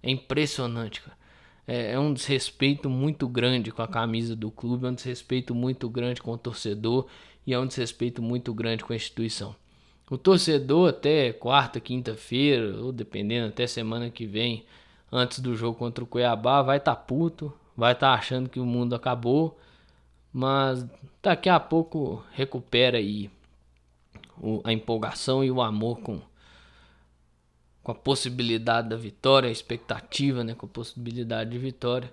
É 0.03 0.11
impressionante, 0.11 1.03
cara. 1.03 1.19
É, 1.67 1.93
é 1.93 1.99
um 1.99 2.15
desrespeito 2.15 2.89
muito 2.89 3.29
grande 3.29 3.71
com 3.71 3.83
a 3.83 3.89
camisa 3.89 4.35
do 4.35 4.51
clube, 4.51 4.87
é 4.87 4.91
um 4.91 4.95
desrespeito 4.95 5.55
muito 5.55 5.89
grande 5.91 6.23
com 6.23 6.33
o 6.33 6.39
torcedor 6.39 7.07
e 7.47 7.53
é 7.53 7.59
um 7.59 7.67
desrespeito 7.67 8.23
muito 8.23 8.55
grande 8.55 8.85
com 8.85 8.93
a 8.93 8.97
instituição. 8.97 9.55
O 10.11 10.17
torcedor 10.17 10.89
até 10.89 11.33
quarta, 11.33 11.79
quinta-feira, 11.79 12.81
ou 12.81 12.93
dependendo 12.93 13.49
até 13.49 13.67
semana 13.67 14.11
que 14.11 14.25
vem, 14.25 14.65
antes 15.13 15.39
do 15.41 15.55
jogo 15.55 15.79
contra 15.79 16.03
o 16.03 16.07
Cuiabá, 16.07 16.63
vai 16.63 16.79
estar 16.79 16.95
tá 16.95 17.01
puto, 17.01 17.53
vai 17.77 17.93
estar 17.93 18.13
tá 18.13 18.19
achando 18.19 18.49
que 18.49 18.59
o 18.59 18.65
mundo 18.65 18.95
acabou, 18.95 19.59
mas 20.33 20.87
daqui 21.23 21.49
a 21.49 21.61
pouco 21.61 22.25
recupera 22.33 22.97
aí 22.97 23.31
a 24.65 24.73
empolgação 24.73 25.45
e 25.45 25.51
o 25.51 25.61
amor 25.61 26.01
com, 26.01 26.21
com 27.83 27.93
a 27.93 27.95
possibilidade 27.95 28.89
da 28.89 28.97
vitória, 28.97 29.49
a 29.49 29.53
expectativa 29.53 30.43
né, 30.43 30.55
com 30.55 30.65
a 30.65 30.71
possibilidade 30.71 31.51
de 31.51 31.59
vitória 31.59 32.11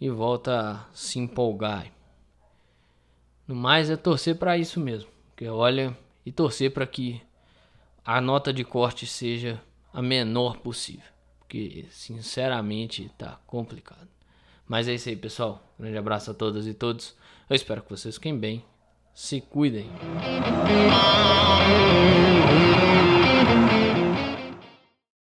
e 0.00 0.08
volta 0.08 0.70
a 0.70 0.84
se 0.94 1.18
empolgar. 1.18 1.90
No 3.46 3.54
mais 3.54 3.90
é 3.90 3.96
torcer 3.96 4.36
para 4.36 4.56
isso 4.56 4.80
mesmo, 4.80 5.10
porque 5.28 5.46
olha 5.48 5.96
e 6.24 6.32
torcer 6.32 6.72
para 6.72 6.86
que 6.86 7.20
a 8.06 8.20
nota 8.20 8.52
de 8.52 8.62
corte 8.62 9.04
seja 9.04 9.60
a 9.92 10.00
menor 10.00 10.58
possível. 10.58 11.02
Porque, 11.40 11.86
sinceramente, 11.90 13.10
tá 13.18 13.40
complicado. 13.46 14.08
Mas 14.66 14.86
é 14.86 14.94
isso 14.94 15.08
aí, 15.08 15.16
pessoal. 15.16 15.74
Um 15.76 15.82
grande 15.82 15.98
abraço 15.98 16.30
a 16.30 16.34
todas 16.34 16.68
e 16.68 16.74
todos. 16.74 17.16
Eu 17.50 17.56
espero 17.56 17.82
que 17.82 17.90
vocês 17.90 18.14
fiquem 18.14 18.38
bem. 18.38 18.64
Se 19.12 19.40
cuidem. 19.40 19.90